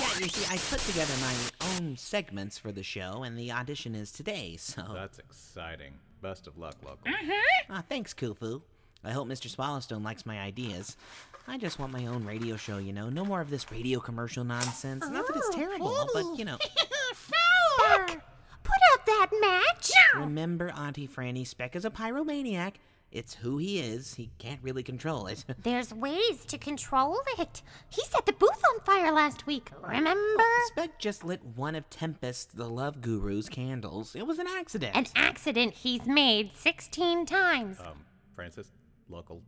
Yeah, 0.00 0.18
you 0.20 0.28
see, 0.28 0.46
I 0.54 0.56
put 0.56 0.80
together 0.80 1.12
my 1.20 1.34
own 1.76 1.96
segments 1.96 2.58
for 2.58 2.72
the 2.72 2.82
show, 2.82 3.22
and 3.22 3.38
the 3.38 3.52
audition 3.52 3.94
is 3.94 4.10
today, 4.12 4.56
so. 4.58 4.82
That's 4.94 5.18
exciting. 5.18 5.92
Best 6.22 6.46
of 6.46 6.56
luck, 6.58 6.76
Luckle. 6.84 7.12
Ah, 7.68 7.82
thanks, 7.88 8.14
Kufu. 8.14 8.62
I 9.04 9.10
hope 9.12 9.28
Mr. 9.28 9.54
Swallowstone 9.54 10.04
likes 10.04 10.26
my 10.26 10.38
ideas. 10.40 10.96
I 11.48 11.56
just 11.58 11.78
want 11.78 11.92
my 11.92 12.06
own 12.06 12.24
radio 12.24 12.56
show, 12.56 12.78
you 12.78 12.92
know. 12.92 13.08
No 13.08 13.24
more 13.24 13.40
of 13.40 13.50
this 13.50 13.70
radio 13.72 13.98
commercial 14.00 14.44
nonsense. 14.44 15.08
Not 15.08 15.26
that 15.26 15.36
it's 15.36 15.54
terrible, 15.54 16.06
but, 16.12 16.38
you 16.38 16.44
know. 16.44 16.58
Fowler! 17.14 18.06
Put 18.62 18.76
out 18.92 19.06
that 19.06 19.28
match! 19.40 19.90
Remember, 20.16 20.70
Auntie 20.70 21.08
Franny, 21.08 21.46
Speck 21.46 21.74
is 21.76 21.84
a 21.84 21.90
pyromaniac. 21.90 22.74
It's 23.12 23.34
who 23.34 23.58
he 23.58 23.80
is. 23.80 24.14
He 24.14 24.30
can't 24.38 24.60
really 24.62 24.82
control 24.82 25.26
it. 25.26 25.44
There's 25.62 25.92
ways 25.92 26.44
to 26.46 26.58
control 26.58 27.18
it. 27.38 27.62
He 27.88 28.02
set 28.04 28.24
the 28.24 28.32
booth 28.32 28.62
on 28.72 28.80
fire 28.80 29.12
last 29.12 29.46
week, 29.46 29.70
remember? 29.82 30.44
Speck 30.66 30.98
just 30.98 31.24
lit 31.24 31.44
one 31.44 31.74
of 31.74 31.90
Tempest, 31.90 32.56
the 32.56 32.68
love 32.68 33.00
guru's 33.00 33.48
candles. 33.48 34.14
It 34.14 34.26
was 34.26 34.38
an 34.38 34.46
accident. 34.46 34.96
An 34.96 35.06
accident 35.16 35.74
he's 35.74 36.06
made 36.06 36.52
16 36.54 37.26
times. 37.26 37.78
Um, 37.80 38.04
Francis, 38.36 38.70
Luckle, 39.10 39.40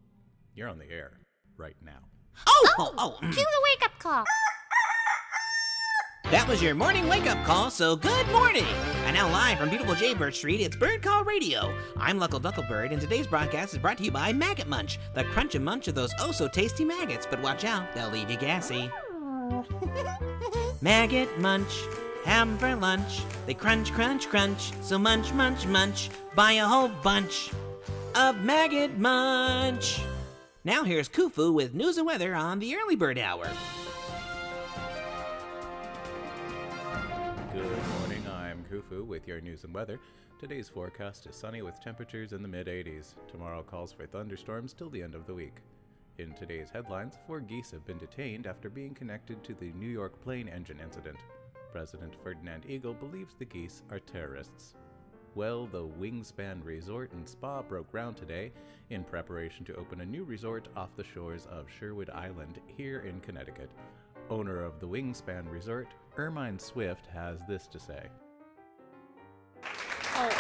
you're 0.57 0.69
on 0.69 0.79
the 0.79 0.91
air 0.91 1.21
right 1.57 1.77
now. 1.85 2.01
oh, 2.47 2.69
oh, 2.79 2.95
oh. 2.99 3.17
Cue 3.21 3.31
the 3.31 3.63
wake 3.65 3.85
up 3.85 3.99
call. 4.01 4.25
That 6.31 6.49
was 6.49 6.63
your 6.63 6.75
morning 6.75 7.09
wake 7.09 7.27
up 7.27 7.45
call, 7.45 7.71
so 7.71 7.95
good 7.97 8.27
morning! 8.29 8.65
And 9.05 9.15
now, 9.15 9.29
live 9.31 9.59
from 9.59 9.69
beautiful 9.69 9.95
Jaybird 9.95 10.35
Street, 10.35 10.61
it's 10.61 10.77
Bird 10.77 11.03
Call 11.03 11.25
Radio. 11.25 11.75
I'm 11.97 12.19
Luckle 12.19 12.41
Ducklebird, 12.41 12.91
and 12.91 13.01
today's 13.01 13.27
broadcast 13.27 13.75
is 13.75 13.79
brought 13.79 13.99
to 13.99 14.05
you 14.05 14.11
by 14.11 14.33
Maggot 14.33 14.67
Munch, 14.67 14.99
the 15.15 15.25
crunch 15.25 15.55
and 15.55 15.65
munch 15.65 15.89
of 15.89 15.95
those 15.95 16.13
oh 16.21 16.33
so 16.33 16.49
tasty 16.49 16.85
maggots. 16.85 17.27
But 17.29 17.43
watch 17.43 17.65
out, 17.65 17.93
they'll 17.95 18.09
leave 18.11 18.31
you 18.31 18.39
gassy. 18.39 18.91
Maggot 20.81 21.39
Munch, 21.39 21.83
have 22.25 22.49
'em 22.49 22.57
for 22.57 22.75
lunch. 22.77 23.23
They 23.47 23.55
crunch, 23.55 23.93
crunch, 23.93 24.29
crunch, 24.29 24.73
so 24.81 24.99
munch, 24.99 25.33
munch, 25.35 25.67
munch. 25.67 26.09
Buy 26.35 26.53
a 26.53 26.67
whole 26.67 26.89
bunch 27.03 27.51
of 28.15 28.43
Maggot 28.43 28.97
Munch. 28.97 30.01
Now, 30.65 30.85
here's 30.85 31.09
Kufu 31.09 31.53
with 31.53 31.75
news 31.75 31.99
and 31.99 32.07
weather 32.07 32.35
on 32.35 32.61
the 32.61 32.75
early 32.77 32.97
bird 32.97 33.19
hour. 33.19 33.49
Morning, 38.73 39.07
with 39.07 39.29
your 39.29 39.41
news 39.41 39.65
and 39.65 39.75
weather. 39.75 39.99
Today's 40.39 40.69
forecast 40.69 41.27
is 41.27 41.37
sunny 41.37 41.61
with 41.61 41.81
temperatures 41.81 42.33
in 42.33 42.41
the 42.41 42.49
mid 42.49 42.69
80s. 42.69 43.15
Tomorrow 43.31 43.63
calls 43.65 43.93
for 43.93 44.07
thunderstorms 44.07 44.73
till 44.73 44.89
the 44.89 45.03
end 45.03 45.15
of 45.15 45.27
the 45.27 45.35
week. 45.35 45.57
In 46.19 46.33
today's 46.33 46.71
headlines, 46.71 47.19
four 47.27 47.41
geese 47.41 47.71
have 47.73 47.85
been 47.85 47.99
detained 47.99 48.47
after 48.47 48.71
being 48.71 48.95
connected 48.95 49.45
to 49.45 49.55
the 49.55 49.73
New 49.73 49.89
York 49.89 50.19
plane 50.23 50.49
engine 50.49 50.81
incident. 50.83 51.19
President 51.71 52.15
Ferdinand 52.23 52.65
Eagle 52.67 52.95
believes 52.95 53.35
the 53.35 53.45
geese 53.45 53.83
are 53.91 54.01
terrorists. 54.01 54.75
Well, 55.35 55.67
the 55.67 55.87
Wingspan 55.87 56.65
Resort 56.65 57.13
and 57.13 57.29
Spa 57.29 57.61
broke 57.63 57.91
ground 57.91 58.17
today 58.17 58.53
in 58.89 59.05
preparation 59.05 59.67
to 59.67 59.77
open 59.77 60.01
a 60.01 60.07
new 60.07 60.25
resort 60.25 60.69
off 60.77 60.97
the 60.97 61.05
shores 61.05 61.47
of 61.51 61.67
Sherwood 61.71 62.11
Island 62.11 62.61
here 62.67 63.01
in 63.01 63.21
Connecticut. 63.21 63.71
Owner 64.31 64.63
of 64.63 64.81
the 64.81 64.89
Wingspan 64.89 65.51
Resort, 65.51 65.89
Ermine 66.17 66.59
Swift, 66.59 67.07
has 67.07 67.41
this 67.47 67.67
to 67.67 67.79
say. 67.79 68.09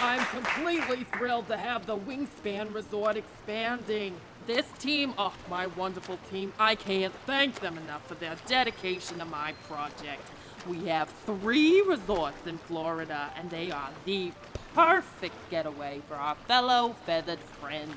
I'm 0.00 0.24
completely 0.26 1.04
thrilled 1.16 1.48
to 1.48 1.56
have 1.56 1.86
the 1.86 1.96
Wingspan 1.96 2.72
Resort 2.72 3.16
expanding. 3.16 4.14
This 4.46 4.66
team, 4.78 5.12
oh, 5.18 5.34
my 5.50 5.66
wonderful 5.66 6.18
team, 6.30 6.52
I 6.58 6.74
can't 6.74 7.14
thank 7.26 7.60
them 7.60 7.76
enough 7.78 8.06
for 8.06 8.14
their 8.14 8.36
dedication 8.46 9.18
to 9.18 9.24
my 9.24 9.54
project. 9.68 10.22
We 10.68 10.86
have 10.86 11.08
three 11.26 11.82
resorts 11.82 12.46
in 12.46 12.58
Florida, 12.58 13.30
and 13.36 13.50
they 13.50 13.72
are 13.72 13.90
the 14.04 14.32
perfect 14.74 15.34
getaway 15.50 16.00
for 16.06 16.14
our 16.14 16.36
fellow 16.46 16.94
feathered 17.04 17.40
friends. 17.40 17.96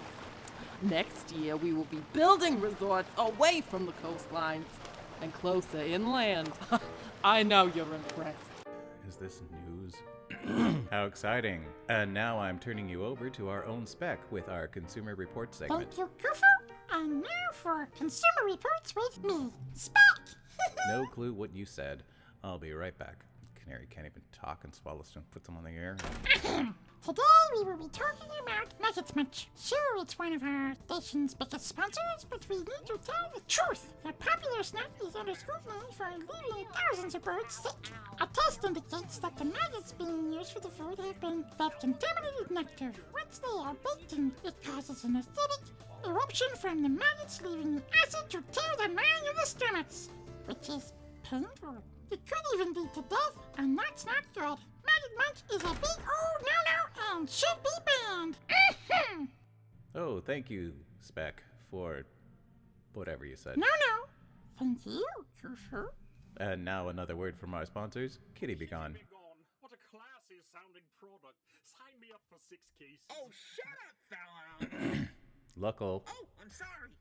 Next 0.81 1.31
year, 1.33 1.55
we 1.55 1.73
will 1.73 1.85
be 1.85 2.01
building 2.13 2.59
resorts 2.59 3.09
away 3.17 3.61
from 3.61 3.85
the 3.85 3.93
coastlines 4.03 4.65
and 5.21 5.31
closer 5.33 5.81
inland. 5.81 6.51
I 7.23 7.43
know 7.43 7.71
you're 7.75 7.93
impressed. 7.93 8.39
Is 9.07 9.17
this 9.17 9.41
news? 9.67 9.93
How 10.91 11.05
exciting! 11.05 11.65
And 11.89 12.13
now 12.13 12.39
I'm 12.39 12.59
turning 12.59 12.87
you 12.87 13.03
over 13.05 13.29
to 13.31 13.49
our 13.49 13.65
own 13.65 13.85
spec 13.85 14.19
with 14.31 14.49
our 14.49 14.67
Consumer 14.67 15.15
Report 15.15 15.53
segment. 15.53 15.93
Thank 15.93 15.97
you, 15.97 16.09
Kufu. 16.29 16.73
And 16.91 17.21
now 17.21 17.27
for 17.53 17.87
Consumer 17.97 18.45
Reports 18.45 18.95
with 18.95 19.23
me, 19.23 19.51
Spec. 19.73 20.01
No 20.87 21.05
clue 21.07 21.33
what 21.33 21.53
you 21.53 21.65
said. 21.65 22.03
I'll 22.43 22.59
be 22.59 22.71
right 22.73 22.97
back. 22.97 23.25
Canary 23.55 23.87
can't 23.89 24.05
even 24.05 24.21
talk 24.31 24.63
and 24.63 24.71
Swallowstone 24.71 25.23
puts 25.31 25.47
them 25.47 25.57
on 25.57 25.63
the 25.63 25.71
air. 25.71 25.97
Today 27.05 27.21
we 27.55 27.63
will 27.65 27.77
be 27.77 27.89
talking 27.89 28.31
about 28.41 28.73
Nuggets 28.81 29.15
Munch. 29.15 29.47
Sure, 29.55 30.01
it's 30.01 30.17
one 30.17 30.33
of 30.33 30.41
our 30.41 30.73
station's 30.87 31.35
biggest 31.35 31.67
sponsors, 31.67 32.25
but 32.27 32.43
we 32.49 32.57
need 32.57 32.85
to 32.87 32.97
tell 32.97 33.29
the 33.31 33.41
truth. 33.47 33.93
The 34.03 34.11
popular 34.13 34.63
snack 34.63 34.89
is 35.05 35.15
under 35.15 35.35
scrutiny 35.35 35.85
for 35.95 36.09
leaving 36.09 36.65
thousands 36.73 37.13
of 37.13 37.23
birds 37.23 37.53
sick. 37.53 37.93
A 38.19 38.25
test 38.25 38.65
indicates 38.65 39.19
that 39.19 39.37
the 39.37 39.45
maggots 39.45 39.91
being 39.91 40.33
used 40.33 40.53
for 40.53 40.61
the 40.61 40.69
food 40.69 40.97
have 40.97 41.21
been 41.21 41.45
fed 41.59 41.73
contaminated 41.79 42.49
nectar. 42.49 42.91
Once 43.13 43.37
they 43.37 43.55
are 43.55 43.75
baked 43.85 44.13
in, 44.13 44.31
it 44.43 44.55
causes 44.63 45.03
an 45.03 45.13
acidic 45.13 46.09
eruption 46.09 46.47
from 46.59 46.81
the 46.81 46.89
maggots, 46.89 47.39
leaving 47.43 47.83
acid 48.03 48.27
to 48.31 48.41
tear 48.51 48.75
the 48.77 48.87
lining 48.87 49.29
of 49.29 49.35
the 49.35 49.45
stomachs, 49.45 50.09
which 50.47 50.69
is 50.69 50.91
painful. 51.21 51.83
It 52.09 52.21
could 52.25 52.55
even 52.55 52.73
lead 52.73 52.91
to 52.95 53.03
death, 53.03 53.37
and 53.59 53.77
that's 53.77 54.07
not 54.07 54.23
good. 54.33 54.57
Maggot 54.85 55.13
Munch 55.17 55.41
is 55.51 55.63
a 55.63 55.73
big 55.81 55.99
old 55.99 56.39
no-no 56.41 57.17
and 57.17 57.29
should 57.29 57.59
be 57.63 57.69
banned. 57.85 58.37
Mhm. 58.49 59.27
Oh, 59.95 60.19
thank 60.21 60.49
you, 60.49 60.73
Spec, 61.01 61.41
for 61.71 62.05
whatever 62.93 63.25
you 63.25 63.35
said. 63.35 63.57
no, 63.57 63.67
no. 63.67 64.05
Thank 64.59 64.85
you, 64.85 65.05
Kufu. 65.41 65.87
And 66.37 66.63
now 66.65 66.89
another 66.89 67.15
word 67.15 67.37
from 67.37 67.53
our 67.53 67.65
sponsors, 67.65 68.19
Kitty 68.35 68.55
Be 68.55 68.65
Gone. 68.65 68.97
What 69.61 69.71
a 69.73 69.77
classy 69.89 70.41
sounding 70.53 70.83
product. 70.99 71.35
Sign 71.63 71.99
me 72.01 72.11
up 72.13 72.21
for 72.29 72.37
six 72.49 72.61
cases. 72.77 72.99
Oh, 73.11 73.29
shut 73.55 73.77
up, 73.87 73.95
fella. 74.09 75.07
Luckle. 75.59 76.03
oh, 76.07 76.27
I'm 76.41 76.49
sorry. 76.49 76.91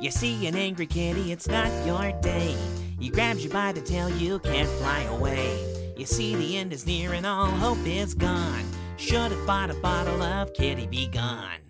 You 0.00 0.10
see 0.10 0.46
an 0.46 0.54
angry 0.54 0.86
kitty, 0.86 1.32
it's 1.32 1.48
not 1.48 1.70
your 1.86 2.12
day. 2.20 2.54
He 2.98 3.10
grabs 3.10 3.44
you 3.44 3.50
by 3.50 3.72
the 3.72 3.80
tail, 3.80 4.10
you 4.10 4.40
can't 4.40 4.68
fly 4.68 5.02
away. 5.04 5.64
You 5.96 6.04
see 6.04 6.34
the 6.34 6.56
end 6.56 6.72
is 6.72 6.86
near 6.86 7.12
and 7.12 7.24
all 7.24 7.46
hope 7.46 7.86
is 7.86 8.14
gone. 8.14 8.64
Should 8.96 9.30
have 9.30 9.46
bought 9.46 9.70
a 9.70 9.74
bottle 9.74 10.22
of 10.22 10.52
Kitty 10.52 10.86
Be 10.86 11.06
Gone. 11.06 11.60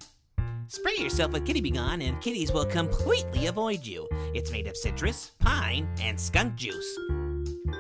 Spray 0.69 0.97
yourself 0.99 1.33
with 1.33 1.47
Kitty 1.47 1.61
Be 1.61 1.71
Gone 1.71 2.01
and 2.01 2.21
kitties 2.21 2.53
will 2.53 2.65
completely 2.65 3.47
avoid 3.47 3.85
you. 3.85 4.09
It's 4.35 4.51
made 4.51 4.67
of 4.67 4.77
citrus, 4.77 5.33
pine, 5.39 5.89
and 6.01 6.19
skunk 6.19 6.57
juice. 6.57 6.99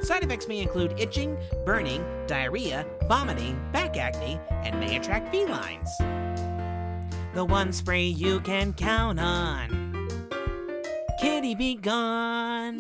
Side 0.03 0.25
effects 0.25 0.49
may 0.49 0.61
include 0.61 0.99
itching, 0.99 1.37
burning, 1.65 2.05
diarrhea, 2.27 2.87
vomiting, 3.09 3.61
back 3.73 3.97
acne, 3.97 4.39
and 4.51 4.79
may 4.79 4.97
attract 4.97 5.35
felines. 5.35 5.91
The 7.35 7.45
one 7.45 7.73
spray 7.73 8.05
you 8.05 8.41
can 8.41 8.73
count 8.73 9.19
on. 9.19 9.88
Kitty 11.49 11.55
be 11.55 11.75
gone. 11.77 12.77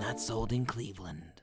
Not 0.00 0.18
sold 0.18 0.52
in 0.52 0.66
Cleveland. 0.66 1.42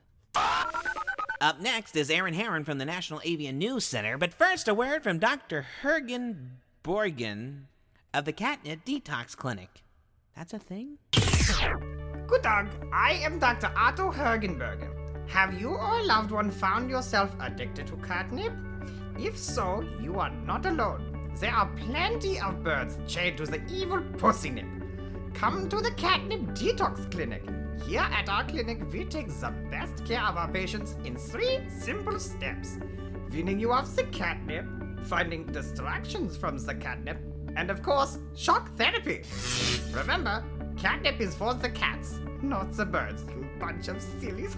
Up 1.40 1.58
next 1.58 1.96
is 1.96 2.10
Aaron 2.10 2.34
Heron 2.34 2.64
from 2.64 2.76
the 2.76 2.84
National 2.84 3.22
Avian 3.24 3.56
News 3.56 3.86
Center, 3.86 4.18
but 4.18 4.34
first 4.34 4.68
a 4.68 4.74
word 4.74 5.02
from 5.02 5.18
Dr. 5.18 5.64
Hergen 5.82 6.58
Borgen 6.84 7.62
of 8.12 8.26
the 8.26 8.32
Catnip 8.32 8.84
Detox 8.84 9.34
Clinic. 9.34 9.84
That's 10.36 10.52
a 10.52 10.58
thing? 10.58 10.98
Good 12.26 12.42
dog, 12.42 12.68
I 12.92 13.12
am 13.22 13.38
Dr. 13.38 13.72
Otto 13.74 14.12
Hergenberger. 14.12 15.30
Have 15.30 15.58
you 15.58 15.70
or 15.70 16.00
a 16.00 16.02
loved 16.02 16.30
one 16.30 16.50
found 16.50 16.90
yourself 16.90 17.34
addicted 17.40 17.86
to 17.86 17.96
catnip? 17.96 18.52
If 19.18 19.38
so, 19.38 19.82
you 20.02 20.20
are 20.20 20.30
not 20.30 20.66
alone. 20.66 21.07
There 21.40 21.54
are 21.54 21.70
plenty 21.76 22.40
of 22.40 22.64
birds 22.64 22.98
chained 23.06 23.36
to 23.36 23.46
the 23.46 23.62
evil 23.70 24.02
pussy 24.16 24.50
nip. 24.50 24.66
Come 25.34 25.68
to 25.68 25.76
the 25.76 25.92
Catnip 25.92 26.40
Detox 26.56 27.08
Clinic. 27.12 27.44
Here 27.86 28.00
at 28.00 28.28
our 28.28 28.42
clinic, 28.42 28.82
we 28.92 29.04
take 29.04 29.28
the 29.28 29.54
best 29.70 30.04
care 30.04 30.22
of 30.22 30.36
our 30.36 30.48
patients 30.48 30.96
in 31.04 31.16
three 31.16 31.60
simple 31.68 32.18
steps 32.18 32.78
weaning 33.30 33.60
you 33.60 33.70
off 33.70 33.94
the 33.94 34.02
catnip, 34.04 34.66
finding 35.04 35.46
distractions 35.46 36.36
from 36.36 36.58
the 36.58 36.74
catnip, 36.74 37.18
and 37.54 37.70
of 37.70 37.84
course, 37.84 38.18
shock 38.34 38.76
therapy. 38.76 39.22
Remember, 39.92 40.42
catnip 40.76 41.20
is 41.20 41.36
for 41.36 41.54
the 41.54 41.70
cats, 41.70 42.18
not 42.42 42.72
the 42.72 42.84
birds, 42.84 43.24
you 43.30 43.48
bunch 43.60 43.86
of 43.86 44.02
sillies. 44.02 44.56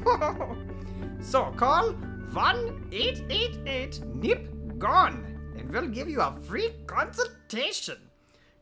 so 1.20 1.52
call 1.58 1.92
1 1.92 2.88
888 2.90 4.00
NIP 4.14 4.78
GONE 4.78 5.29
and 5.58 5.70
we'll 5.70 5.88
give 5.88 6.08
you 6.08 6.20
a 6.20 6.34
free 6.46 6.70
consultation. 6.86 7.96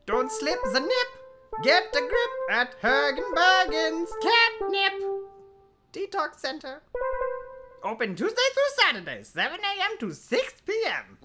Don't 0.07 0.31
slip 0.31 0.59
the 0.73 0.81
nip. 0.81 1.09
Get 1.63 1.85
a 1.95 2.01
grip 2.01 2.31
at 2.51 2.81
Hergenbergen's 2.81 4.11
Catnip 4.23 4.93
Detox 5.93 6.39
Center. 6.39 6.83
Open 7.85 8.15
Tuesday 8.15 8.37
through 8.55 8.85
Saturday, 8.85 9.23
7 9.23 9.59
a.m. 9.59 9.99
to 9.99 10.13
6 10.13 10.55
p.m. 10.67 11.19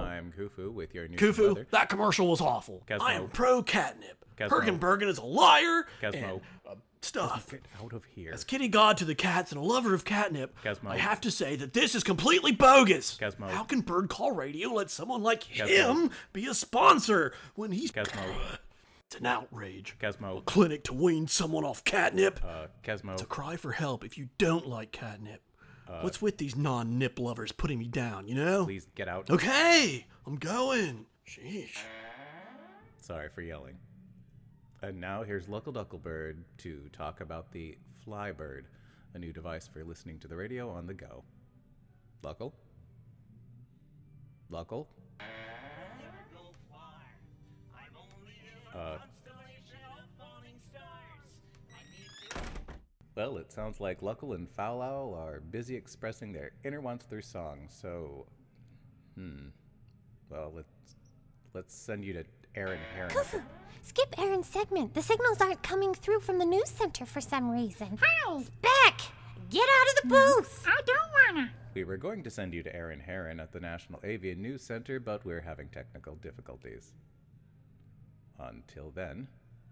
I'm 0.00 0.32
Kufu 0.32 0.72
with 0.72 0.94
your 0.94 1.08
new 1.08 1.16
Kufu, 1.16 1.48
weather. 1.48 1.66
that 1.70 1.88
commercial 1.88 2.28
was 2.28 2.40
awful. 2.40 2.82
Cosmo. 2.88 3.04
I 3.04 3.14
am 3.14 3.28
pro 3.28 3.62
catnip. 3.62 4.24
Cosmo. 4.36 4.60
Hergenbergen 4.60 5.08
is 5.08 5.18
a 5.18 5.24
liar 5.24 5.86
Cosmo. 6.00 6.18
and 6.18 6.40
uh, 6.68 6.74
stuff. 7.04 7.50
Get 7.50 7.66
out 7.80 7.92
of 7.92 8.04
here. 8.04 8.32
As 8.32 8.44
kitty 8.44 8.68
god 8.68 8.96
to 8.98 9.04
the 9.04 9.14
cats 9.14 9.52
and 9.52 9.60
a 9.60 9.64
lover 9.64 9.94
of 9.94 10.04
catnip. 10.04 10.56
I 10.86 10.96
have 10.96 11.20
to 11.22 11.30
say 11.30 11.56
that 11.56 11.72
this 11.72 11.94
is 11.94 12.02
completely 12.02 12.52
bogus. 12.52 13.18
How 13.20 13.64
can 13.64 13.80
Bird 13.80 14.08
Call 14.08 14.32
Radio 14.32 14.70
let 14.70 14.90
someone 14.90 15.22
like 15.22 15.44
him 15.44 16.10
be 16.32 16.46
a 16.46 16.54
sponsor 16.54 17.32
when 17.54 17.72
he's 17.72 17.90
Cosmo. 17.90 18.20
It's 19.06 19.20
an 19.20 19.26
outrage. 19.26 19.96
Cosmo. 20.00 20.40
Clinic 20.40 20.82
to 20.84 20.94
wean 20.94 21.28
someone 21.28 21.62
off 21.62 21.84
catnip. 21.84 22.40
Uh. 22.42 22.66
It's 22.82 23.22
a 23.22 23.26
cry 23.26 23.56
for 23.56 23.70
help 23.70 24.02
if 24.02 24.16
you 24.18 24.30
don't 24.38 24.66
like 24.66 24.92
catnip. 24.92 25.42
What's 26.00 26.20
with 26.20 26.38
these 26.38 26.56
non-nip 26.56 27.18
lovers 27.18 27.52
putting 27.52 27.78
me 27.78 27.86
down, 27.86 28.26
you 28.26 28.34
know? 28.34 28.64
Please 28.64 28.86
get 28.94 29.06
out. 29.06 29.28
Okay, 29.30 30.06
I'm 30.26 30.36
going. 30.36 31.06
Sheesh. 31.28 31.76
Sorry 33.00 33.28
for 33.34 33.42
yelling. 33.42 33.76
And 34.86 35.00
now 35.00 35.22
here's 35.22 35.46
Luckle 35.46 35.72
Ducklebird 35.72 36.36
to 36.58 36.90
talk 36.92 37.22
about 37.22 37.50
the 37.52 37.78
Flybird, 38.06 38.64
a 39.14 39.18
new 39.18 39.32
device 39.32 39.66
for 39.66 39.82
listening 39.82 40.18
to 40.18 40.28
the 40.28 40.36
radio 40.36 40.68
on 40.68 40.86
the 40.86 40.92
go. 40.92 41.24
Luckle? 42.22 42.52
Luckle? 44.52 44.86
Uh, 48.74 48.98
well, 53.16 53.38
it 53.38 53.50
sounds 53.50 53.80
like 53.80 54.02
Luckle 54.02 54.34
and 54.34 54.46
Foul 54.50 54.82
Owl 54.82 55.14
are 55.14 55.40
busy 55.40 55.76
expressing 55.76 56.30
their 56.30 56.50
inner 56.62 56.82
wants 56.82 57.06
through 57.06 57.22
song, 57.22 57.68
so. 57.70 58.26
Hmm. 59.14 59.46
Well, 60.28 60.52
let's 60.54 60.96
let's 61.54 61.74
send 61.74 62.04
you 62.04 62.12
to 62.12 62.24
Aaron 62.56 62.78
Heron. 62.94 63.10
Kufu, 63.10 63.42
skip 63.82 64.18
Aaron's 64.18 64.48
segment. 64.48 64.94
The 64.94 65.02
signals 65.02 65.40
aren't 65.40 65.62
coming 65.62 65.94
through 65.94 66.20
from 66.20 66.38
the 66.38 66.44
news 66.44 66.68
center 66.70 67.04
for 67.06 67.20
some 67.20 67.50
reason. 67.50 67.98
Hi. 68.00 68.38
Beck, 68.62 69.00
get 69.50 69.62
out 69.68 69.88
of 69.88 70.02
the 70.02 70.08
booth. 70.08 70.64
I 70.66 70.80
don't 70.86 71.36
wanna. 71.36 71.50
We 71.74 71.84
were 71.84 71.96
going 71.96 72.22
to 72.22 72.30
send 72.30 72.54
you 72.54 72.62
to 72.62 72.74
Aaron 72.74 73.00
Heron 73.00 73.40
at 73.40 73.52
the 73.52 73.58
National 73.60 74.00
Avian 74.04 74.40
News 74.40 74.62
Center, 74.62 75.00
but 75.00 75.24
we're 75.24 75.40
having 75.40 75.68
technical 75.68 76.14
difficulties. 76.16 76.92
Until 78.38 78.90
then, 78.94 79.26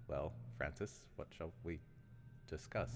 well, 0.08 0.32
Francis, 0.56 1.00
what 1.17 1.28
shall 1.37 1.52
we 1.64 1.78
discuss? 2.49 2.90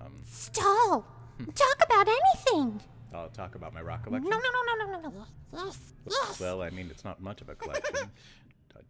Um, 0.00 0.12
Stall. 0.26 1.06
Talk 1.54 1.76
about 1.84 2.06
anything. 2.08 2.80
I'll 3.14 3.28
talk 3.28 3.54
about 3.54 3.72
my 3.72 3.80
rock 3.80 4.00
No, 4.00 4.18
collection. 4.18 4.28
no, 4.30 4.36
no, 4.38 4.50
no, 4.50 4.86
no, 4.92 5.00
no, 5.00 5.08
no. 5.08 5.24
Yes, 5.52 5.78
yes. 6.10 6.40
Well, 6.40 6.62
I 6.62 6.70
mean, 6.70 6.88
it's 6.90 7.04
not 7.04 7.22
much 7.22 7.40
of 7.42 7.48
a 7.48 7.54
collection. 7.54 8.10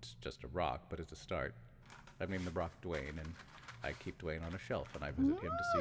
it's 0.04 0.16
just 0.20 0.44
a 0.44 0.48
rock, 0.48 0.82
but 0.90 1.00
it's 1.00 1.12
a 1.12 1.16
start. 1.16 1.54
I 2.20 2.26
mean, 2.26 2.44
the 2.44 2.50
rock 2.50 2.70
Dwayne, 2.82 3.18
and 3.18 3.34
I 3.82 3.92
keep 3.92 4.20
Dwayne 4.20 4.44
on 4.46 4.54
a 4.54 4.58
shelf, 4.58 4.88
and 4.94 5.02
I 5.02 5.10
visit 5.12 5.40
him 5.40 5.50
to 5.50 5.64
see. 5.72 5.80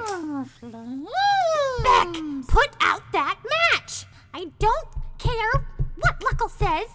Oh. 1.06 1.80
Beck, 1.84 2.48
put 2.48 2.70
out 2.82 3.02
that 3.12 3.38
match. 3.74 4.06
I 4.34 4.46
don't 4.60 4.88
care 5.18 5.66
what 5.98 6.20
Luckle 6.22 6.50
says. 6.50 6.90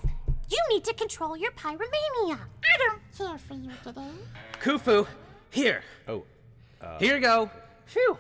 You 0.50 0.58
need 0.70 0.84
to 0.84 0.94
control 0.94 1.36
your 1.36 1.52
pyromania. 1.52 2.38
I 2.64 2.78
don't 2.78 3.00
care 3.16 3.38
for 3.38 3.54
you 3.54 3.70
today. 3.84 4.10
Kufu, 4.60 5.06
here. 5.50 5.82
Oh, 6.08 6.24
uh, 6.80 6.98
Here 6.98 7.16
you 7.16 7.22
go. 7.22 7.50
Phew. 7.84 8.18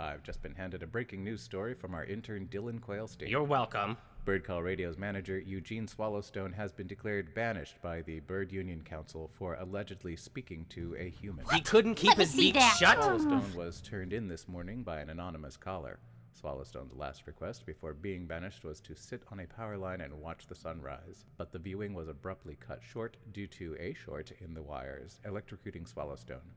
I've 0.00 0.22
just 0.22 0.42
been 0.42 0.54
handed 0.54 0.82
a 0.82 0.86
breaking 0.86 1.22
news 1.22 1.42
story 1.42 1.74
from 1.74 1.94
our 1.94 2.04
intern 2.04 2.48
Dylan 2.50 2.80
Quailstein. 2.80 3.28
You're 3.28 3.44
welcome. 3.44 3.96
Bird 4.24 4.44
Call 4.44 4.62
Radio's 4.62 4.98
manager, 4.98 5.40
Eugene 5.40 5.88
Swallowstone, 5.88 6.54
has 6.54 6.70
been 6.70 6.86
declared 6.86 7.34
banished 7.34 7.82
by 7.82 8.02
the 8.02 8.20
Bird 8.20 8.52
Union 8.52 8.80
Council 8.82 9.28
for 9.36 9.54
allegedly 9.56 10.14
speaking 10.14 10.64
to 10.70 10.94
a 10.96 11.10
human. 11.10 11.44
He 11.52 11.60
couldn't 11.60 11.96
keep 11.96 12.10
Let 12.10 12.18
his 12.18 12.30
see 12.30 12.52
beak 12.52 12.54
that. 12.54 12.76
shut. 12.78 12.98
Swallowstone 12.98 13.52
was 13.56 13.80
turned 13.80 14.12
in 14.12 14.28
this 14.28 14.46
morning 14.46 14.84
by 14.84 15.00
an 15.00 15.10
anonymous 15.10 15.56
caller. 15.56 15.98
Swallowstone's 16.40 16.94
last 16.94 17.26
request 17.26 17.66
before 17.66 17.94
being 17.94 18.26
banished 18.26 18.62
was 18.62 18.80
to 18.82 18.94
sit 18.94 19.24
on 19.32 19.40
a 19.40 19.46
power 19.46 19.76
line 19.76 20.00
and 20.00 20.14
watch 20.14 20.46
the 20.46 20.54
sun 20.54 20.80
rise. 20.80 21.24
But 21.36 21.50
the 21.50 21.58
viewing 21.58 21.92
was 21.92 22.06
abruptly 22.08 22.56
cut 22.60 22.80
short 22.80 23.16
due 23.32 23.48
to 23.48 23.76
a 23.80 23.92
short 23.92 24.30
in 24.40 24.54
the 24.54 24.62
wires, 24.62 25.18
electrocuting 25.26 25.92
Swallowstone. 25.92 26.48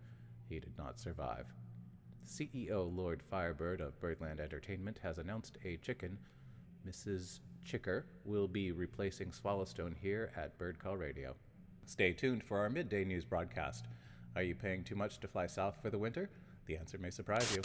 He 0.47 0.59
did 0.59 0.77
not 0.77 0.99
survive. 0.99 1.47
CEO 2.27 2.95
Lord 2.95 3.23
Firebird 3.23 3.81
of 3.81 3.99
Birdland 3.99 4.39
Entertainment 4.39 4.99
has 5.01 5.17
announced 5.17 5.57
a 5.65 5.77
chicken, 5.77 6.19
Mrs. 6.87 7.39
Chicker, 7.65 8.05
will 8.23 8.47
be 8.47 8.71
replacing 8.71 9.31
Swallowstone 9.31 9.95
here 9.99 10.31
at 10.37 10.57
Bird 10.57 10.79
Call 10.79 10.95
Radio. 10.95 11.35
Stay 11.85 12.13
tuned 12.13 12.43
for 12.43 12.59
our 12.59 12.69
midday 12.69 13.03
news 13.03 13.25
broadcast. 13.25 13.85
Are 14.35 14.43
you 14.43 14.55
paying 14.55 14.83
too 14.83 14.95
much 14.95 15.19
to 15.19 15.27
fly 15.27 15.47
south 15.47 15.77
for 15.81 15.89
the 15.89 15.97
winter? 15.97 16.29
The 16.67 16.77
answer 16.77 16.97
may 16.97 17.09
surprise 17.09 17.53
you. 17.55 17.61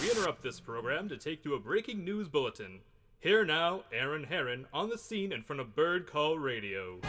We 0.00 0.10
interrupt 0.10 0.42
this 0.42 0.60
program 0.60 1.08
to 1.08 1.16
take 1.16 1.44
you 1.44 1.54
a 1.54 1.60
breaking 1.60 2.04
news 2.04 2.28
bulletin. 2.28 2.80
Here 3.20 3.44
now, 3.44 3.84
Aaron 3.92 4.24
Heron 4.24 4.66
on 4.72 4.88
the 4.88 4.98
scene 4.98 5.32
in 5.32 5.42
front 5.42 5.60
of 5.60 5.74
Bird 5.74 6.06
Call 6.06 6.38
Radio. 6.38 7.00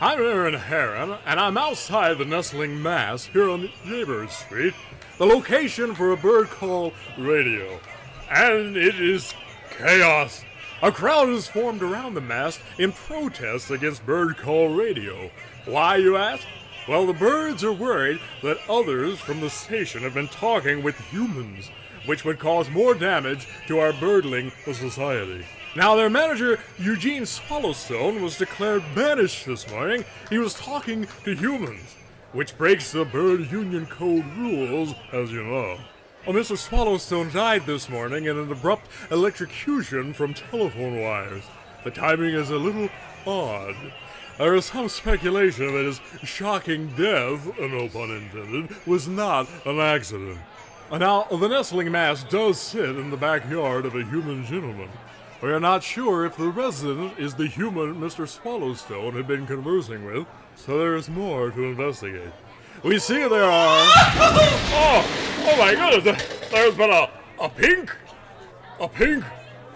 I'm 0.00 0.20
Aaron 0.20 0.54
Heron, 0.54 1.18
and 1.24 1.38
I'm 1.38 1.56
outside 1.56 2.18
the 2.18 2.24
nestling 2.24 2.82
mast 2.82 3.28
here 3.28 3.48
on 3.48 3.70
Jaybird 3.84 4.30
Street, 4.30 4.74
the 5.18 5.26
location 5.26 5.94
for 5.94 6.12
a 6.12 6.16
bird 6.16 6.48
call 6.48 6.92
radio. 7.16 7.78
And 8.30 8.76
it 8.76 9.00
is 9.00 9.32
chaos. 9.70 10.44
A 10.84 10.92
crowd 10.92 11.30
has 11.30 11.48
formed 11.48 11.82
around 11.82 12.12
the 12.12 12.20
mast 12.20 12.60
in 12.78 12.92
protest 12.92 13.70
against 13.70 14.04
bird 14.04 14.36
call 14.36 14.68
radio. 14.68 15.30
Why, 15.64 15.96
you 15.96 16.18
ask? 16.18 16.46
Well, 16.86 17.06
the 17.06 17.14
birds 17.14 17.64
are 17.64 17.72
worried 17.72 18.20
that 18.42 18.58
others 18.68 19.18
from 19.18 19.40
the 19.40 19.48
station 19.48 20.02
have 20.02 20.12
been 20.12 20.28
talking 20.28 20.82
with 20.82 21.00
humans, 21.08 21.70
which 22.04 22.26
would 22.26 22.38
cause 22.38 22.68
more 22.68 22.92
damage 22.92 23.48
to 23.66 23.78
our 23.78 23.94
birdling 23.94 24.52
society. 24.70 25.46
Now, 25.74 25.96
their 25.96 26.10
manager, 26.10 26.60
Eugene 26.78 27.22
Swallowstone, 27.22 28.20
was 28.20 28.36
declared 28.36 28.82
banished 28.94 29.46
this 29.46 29.66
morning. 29.70 30.04
He 30.28 30.36
was 30.36 30.52
talking 30.52 31.08
to 31.24 31.34
humans, 31.34 31.96
which 32.32 32.58
breaks 32.58 32.92
the 32.92 33.06
Bird 33.06 33.50
Union 33.50 33.86
Code 33.86 34.26
rules, 34.36 34.92
as 35.12 35.32
you 35.32 35.44
know. 35.44 35.78
Well, 36.26 36.34
Mr. 36.34 36.56
Swallowstone 36.56 37.30
died 37.34 37.66
this 37.66 37.90
morning 37.90 38.24
in 38.24 38.38
an 38.38 38.50
abrupt 38.50 38.88
electrocution 39.10 40.14
from 40.14 40.32
telephone 40.32 41.02
wires. 41.02 41.44
The 41.84 41.90
timing 41.90 42.34
is 42.34 42.48
a 42.48 42.56
little 42.56 42.88
odd. 43.26 43.76
There 44.38 44.54
is 44.54 44.64
some 44.64 44.88
speculation 44.88 45.74
that 45.74 45.84
his 45.84 46.00
shocking 46.22 46.86
death, 46.96 47.46
no 47.58 47.90
pun 47.90 48.10
intended, 48.10 48.74
was 48.86 49.06
not 49.06 49.48
an 49.66 49.78
accident. 49.78 50.38
Now, 50.90 51.24
the 51.24 51.46
nestling 51.46 51.92
mast 51.92 52.30
does 52.30 52.58
sit 52.58 52.96
in 52.96 53.10
the 53.10 53.18
backyard 53.18 53.84
of 53.84 53.94
a 53.94 54.04
human 54.04 54.46
gentleman. 54.46 54.88
We 55.42 55.50
are 55.50 55.60
not 55.60 55.82
sure 55.82 56.24
if 56.24 56.38
the 56.38 56.48
resident 56.48 57.18
is 57.18 57.34
the 57.34 57.48
human 57.48 57.96
Mr. 57.96 58.26
Swallowstone 58.26 59.12
had 59.12 59.26
been 59.26 59.46
conversing 59.46 60.06
with, 60.06 60.26
so 60.56 60.78
there 60.78 60.96
is 60.96 61.10
more 61.10 61.50
to 61.50 61.64
investigate. 61.64 62.32
We 62.84 62.98
see 62.98 63.26
there 63.26 63.44
are. 63.44 63.86
oh! 64.76 65.46
Oh 65.46 65.56
my 65.58 65.74
goodness! 65.74 66.50
There's 66.50 66.74
been 66.74 66.90
a. 66.90 67.08
a 67.40 67.48
pink. 67.48 67.90
a 68.78 68.86
pink. 68.86 69.24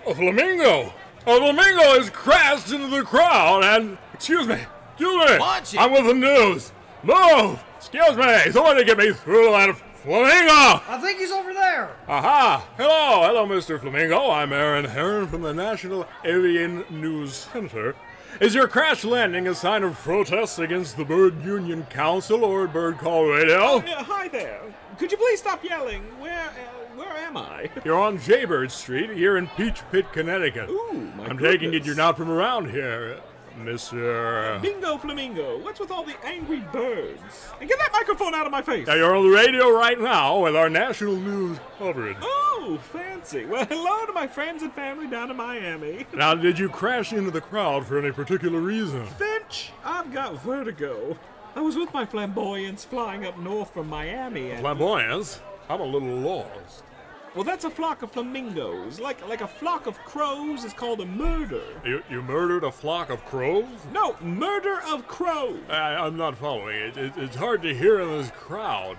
a 0.07 0.15
flamingo! 0.15 0.93
A 1.27 1.39
flamingo 1.39 1.99
has 1.99 2.11
crashed 2.11 2.71
into 2.71 2.87
the 2.89 3.03
crowd 3.03 3.65
and. 3.65 3.97
Excuse 4.13 4.47
me! 4.47 4.59
Excuse 4.93 5.31
me! 5.31 5.39
Watch 5.39 5.73
it. 5.73 5.81
I'm 5.81 5.93
with 5.93 6.05
the 6.05 6.13
news! 6.13 6.73
Move! 7.03 7.65
Excuse 7.79 8.15
me! 8.15 8.53
Somebody 8.53 8.85
get 8.85 8.99
me 8.99 9.15
through 9.15 9.53
that 9.53 9.75
flamingo! 10.03 10.83
I 10.87 10.99
think 11.01 11.19
he's 11.19 11.31
over 11.31 11.55
there. 11.55 11.97
Aha! 12.09 12.69
Hello, 12.77 13.27
hello, 13.27 13.47
Mr. 13.47 13.81
Flamingo. 13.81 14.31
I'm 14.31 14.53
Aaron 14.53 14.85
Heron 14.85 15.29
from 15.29 15.41
the 15.41 15.55
National 15.55 16.07
Avian 16.27 16.85
News 16.91 17.49
Center. 17.53 17.97
Is 18.41 18.55
your 18.55 18.69
crash 18.69 19.05
landing 19.05 19.49
a 19.49 19.55
sign 19.55 19.83
of 19.83 19.97
protest 19.97 20.61
against 20.61 20.97
the 20.97 21.05
Bird 21.05 21.43
Union 21.45 21.85
Council 21.91 22.45
or 22.45 22.69
Bird 22.69 22.99
Call 22.99 23.27
Radio? 23.27 23.83
Yeah, 23.85 24.05
hi 24.05 24.29
there. 24.29 24.61
Could 24.97 25.11
you 25.11 25.19
please 25.19 25.41
stop 25.41 25.65
yelling? 25.65 26.03
Where, 26.21 26.47
uh, 26.49 26.97
where 26.97 27.17
am 27.17 27.37
I? 27.37 27.69
You're 27.85 27.99
on 27.99 28.19
Jaybird 28.19 28.71
Street 28.71 29.11
here 29.11 29.37
in 29.37 29.49
Peach 29.49 29.83
Pit, 29.91 30.13
Connecticut. 30.13 30.71
Ooh, 30.71 31.11
my 31.17 31.27
I'm 31.27 31.39
taking 31.39 31.75
it 31.75 31.85
you're 31.85 31.97
not 31.97 32.17
from 32.17 32.31
around 32.31 32.71
here. 32.71 33.21
Mr. 33.59 34.61
Bingo 34.63 34.97
Flamingo, 34.99 35.59
what's 35.59 35.81
with 35.81 35.91
all 35.91 36.05
the 36.05 36.15
angry 36.25 36.61
birds? 36.73 37.51
And 37.61 37.69
get 37.69 37.79
that 37.79 37.91
microphone 37.93 38.35
out 38.35 38.47
of 38.47 38.53
my 38.53 38.63
face! 38.63 38.87
Now, 38.87 38.95
you're 38.95 39.17
on 39.17 39.25
the 39.31 39.37
radio 39.37 39.71
right 39.71 40.01
now 40.01 40.41
with 40.41 40.55
our 40.57 40.71
national 40.71 41.17
news 41.17 41.59
coverage. 41.79 42.17
Oh, 42.21 42.79
fancy. 42.93 43.45
Well, 43.45 43.67
hello 43.67 44.07
to 44.07 44.13
my 44.13 44.27
friends 44.27 44.63
and 44.63 44.73
family 44.73 45.07
down 45.07 45.31
in 45.31 45.37
Miami. 45.37 46.07
Now, 46.15 46.35
did 46.35 46.59
you 46.59 46.69
crash 46.69 47.13
into 47.13 47.31
the 47.31 47.41
crowd 47.41 47.87
for 47.87 47.99
any 47.99 48.11
particular 48.13 48.61
reason? 48.61 49.07
Finch, 49.07 49.73
I've 49.85 50.13
got 50.13 50.41
vertigo. 50.43 51.17
I 51.55 51.61
was 51.61 51.77
with 51.77 51.93
my 51.93 52.05
flamboyance 52.05 52.85
flying 52.85 53.25
up 53.25 53.39
north 53.39 53.73
from 53.73 53.89
Miami 53.89 54.51
and. 54.51 54.61
Flamboyance? 54.61 55.41
I'm 55.69 55.81
a 55.81 55.85
little 55.85 56.09
lost. 56.09 56.83
Well, 57.35 57.45
that's 57.45 57.65
a 57.65 57.71
flock 57.71 58.03
of 58.03 58.11
flamingos. 58.13 58.99
Like 58.99 59.27
like 59.29 59.43
a 59.43 59.49
flock 59.49 59.87
of 59.87 59.99
crows 60.05 60.65
is 60.65 60.73
called 60.73 61.01
a 61.01 61.07
murder. 61.07 61.63
You, 61.85 62.03
you 62.11 62.23
murdered 62.23 62.65
a 62.65 62.73
flock 62.73 63.11
of 63.11 63.25
crows? 63.27 63.67
No, 63.93 64.17
murder 64.21 64.81
of 64.87 65.07
crows. 65.07 65.61
I, 65.69 65.95
I'm 65.95 66.17
not 66.17 66.37
following. 66.37 66.77
It, 66.77 66.97
it, 66.97 67.13
it's 67.17 67.37
hard 67.37 67.63
to 67.63 67.75
hear 67.75 68.01
in 68.01 68.09
this 68.09 68.31
crowd. 68.31 68.99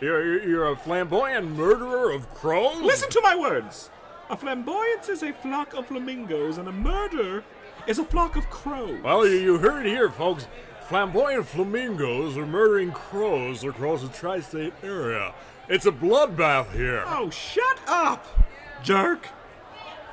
You're, 0.00 0.24
you're, 0.24 0.48
you're 0.48 0.68
a 0.68 0.76
flamboyant 0.76 1.56
murderer 1.56 2.10
of 2.12 2.32
crows? 2.34 2.80
Listen 2.80 3.10
to 3.10 3.20
my 3.20 3.36
words. 3.36 3.90
A 4.30 4.36
flamboyance 4.36 5.08
is 5.08 5.22
a 5.22 5.32
flock 5.32 5.74
of 5.74 5.86
flamingos, 5.86 6.58
and 6.58 6.68
a 6.68 6.72
murder 6.72 7.44
is 7.86 7.98
a 7.98 8.04
flock 8.04 8.36
of 8.36 8.48
crows. 8.50 9.00
Well, 9.02 9.26
you, 9.26 9.36
you 9.36 9.58
heard 9.58 9.86
it 9.86 9.90
here, 9.90 10.10
folks. 10.10 10.46
Flamboyant 10.88 11.46
flamingos 11.46 12.36
are 12.36 12.44
murdering 12.44 12.92
crows 12.92 13.64
across 13.64 14.02
the 14.02 14.08
tri 14.08 14.40
state 14.40 14.74
area. 14.82 15.32
It's 15.66 15.86
a 15.86 15.90
bloodbath 15.90 16.72
here. 16.72 17.04
Oh, 17.06 17.30
shut 17.30 17.78
up, 17.86 18.26
jerk. 18.82 19.26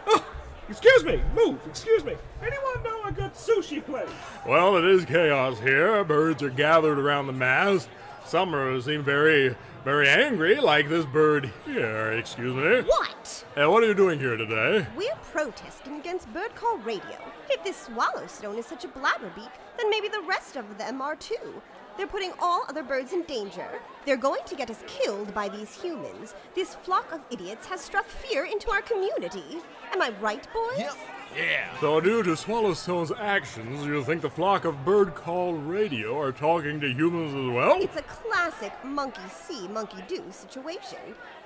Oh, 0.07 0.25
excuse 0.69 1.03
me, 1.03 1.21
move, 1.35 1.59
excuse 1.67 2.05
me. 2.05 2.15
Anyone 2.41 2.83
know 2.83 3.03
a 3.03 3.11
good 3.11 3.33
sushi 3.33 3.85
place? 3.85 4.07
Well, 4.47 4.77
it 4.77 4.85
is 4.85 5.03
chaos 5.03 5.59
here. 5.59 6.05
Birds 6.05 6.41
are 6.41 6.49
gathered 6.49 6.97
around 6.97 7.27
the 7.27 7.33
mast. 7.33 7.89
Some 8.25 8.55
are, 8.55 8.79
seem 8.81 9.03
very, 9.03 9.55
very 9.83 10.07
angry, 10.07 10.55
like 10.55 10.87
this 10.87 11.05
bird 11.05 11.51
here. 11.65 12.13
Excuse 12.13 12.53
me. 12.55 12.81
What? 12.89 13.45
Hey, 13.55 13.65
what 13.65 13.83
are 13.83 13.87
you 13.87 13.93
doing 13.93 14.19
here 14.19 14.37
today? 14.37 14.87
We're 14.95 15.15
protesting 15.31 15.99
against 15.99 16.31
Bird 16.33 16.55
Call 16.55 16.77
Radio. 16.77 17.17
If 17.49 17.63
this 17.63 17.87
Swallowstone 17.87 18.57
is 18.57 18.65
such 18.65 18.85
a 18.85 18.87
blabberbeak, 18.87 19.51
then 19.77 19.89
maybe 19.89 20.07
the 20.07 20.21
rest 20.21 20.55
of 20.55 20.77
them 20.77 21.01
are 21.01 21.15
too. 21.15 21.61
They're 21.97 22.07
putting 22.07 22.31
all 22.39 22.65
other 22.67 22.83
birds 22.83 23.13
in 23.13 23.23
danger. 23.23 23.67
They're 24.05 24.17
going 24.17 24.41
to 24.45 24.55
get 24.55 24.69
us 24.69 24.83
killed 24.87 25.33
by 25.33 25.49
these 25.49 25.79
humans. 25.79 26.33
This 26.55 26.75
flock 26.75 27.11
of 27.11 27.21
idiots 27.29 27.67
has 27.67 27.81
struck 27.81 28.07
fear 28.07 28.45
into 28.45 28.71
our 28.71 28.81
community. 28.81 29.59
Am 29.93 30.01
I 30.01 30.09
right, 30.21 30.47
boys? 30.53 30.79
Yep. 30.79 30.95
Yeah. 31.37 31.79
So, 31.79 32.01
due 32.01 32.23
to 32.23 32.35
Swallowstone's 32.35 33.11
actions, 33.11 33.85
you 33.85 34.03
think 34.03 34.21
the 34.21 34.29
flock 34.29 34.65
of 34.65 34.83
bird 34.83 35.15
call 35.15 35.53
radio 35.53 36.19
are 36.19 36.31
talking 36.31 36.79
to 36.81 36.87
humans 36.87 37.33
as 37.33 37.55
well? 37.55 37.81
It's 37.81 37.95
a 37.95 38.01
classic 38.01 38.73
monkey 38.83 39.21
see, 39.29 39.67
monkey 39.67 40.03
do 40.07 40.23
situation. 40.31 40.99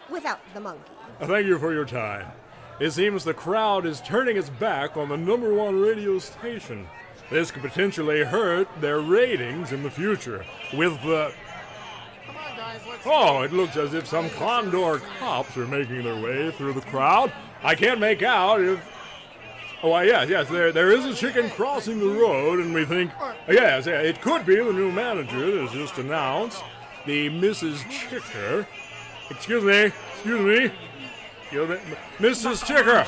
Without 0.09 0.39
the 0.53 0.59
monkey. 0.59 0.91
Uh, 1.19 1.27
thank 1.27 1.47
you 1.47 1.57
for 1.57 1.73
your 1.73 1.85
time. 1.85 2.31
It 2.79 2.91
seems 2.91 3.23
the 3.23 3.33
crowd 3.33 3.85
is 3.85 4.01
turning 4.01 4.37
its 4.37 4.49
back 4.49 4.97
on 4.97 5.09
the 5.09 5.17
number 5.17 5.53
one 5.53 5.79
radio 5.79 6.19
station. 6.19 6.87
This 7.29 7.51
could 7.51 7.63
potentially 7.63 8.23
hurt 8.23 8.67
their 8.79 8.99
ratings 8.99 9.71
in 9.71 9.83
the 9.83 9.89
future. 9.89 10.45
With 10.73 11.01
the. 11.01 11.33
Oh, 13.05 13.41
it 13.41 13.51
looks 13.51 13.77
as 13.77 13.93
if 13.93 14.07
some 14.07 14.29
Condor 14.31 14.99
cops 15.19 15.57
are 15.57 15.67
making 15.67 16.03
their 16.03 16.21
way 16.21 16.51
through 16.51 16.73
the 16.73 16.81
crowd. 16.81 17.31
I 17.63 17.75
can't 17.75 17.99
make 17.99 18.21
out 18.21 18.61
if. 18.61 18.79
Oh, 19.83 19.99
yes, 19.99 20.29
yes, 20.29 20.49
there, 20.49 20.71
there 20.71 20.91
is 20.91 21.05
a 21.05 21.13
chicken 21.13 21.49
crossing 21.51 21.99
the 21.99 22.07
road, 22.07 22.59
and 22.59 22.73
we 22.73 22.85
think. 22.85 23.11
Yes, 23.47 23.85
yeah, 23.85 23.99
it 23.99 24.21
could 24.21 24.45
be 24.45 24.55
the 24.55 24.73
new 24.73 24.91
manager 24.91 25.59
that's 25.59 25.73
just 25.73 25.97
announced, 25.97 26.63
the 27.05 27.29
Mrs. 27.29 27.87
Chicker. 27.89 28.67
Excuse 29.29 29.63
me, 29.63 29.91
excuse 30.13 30.71
me. 30.71 30.75
Mrs. 31.51 32.65
Chicker! 32.65 33.05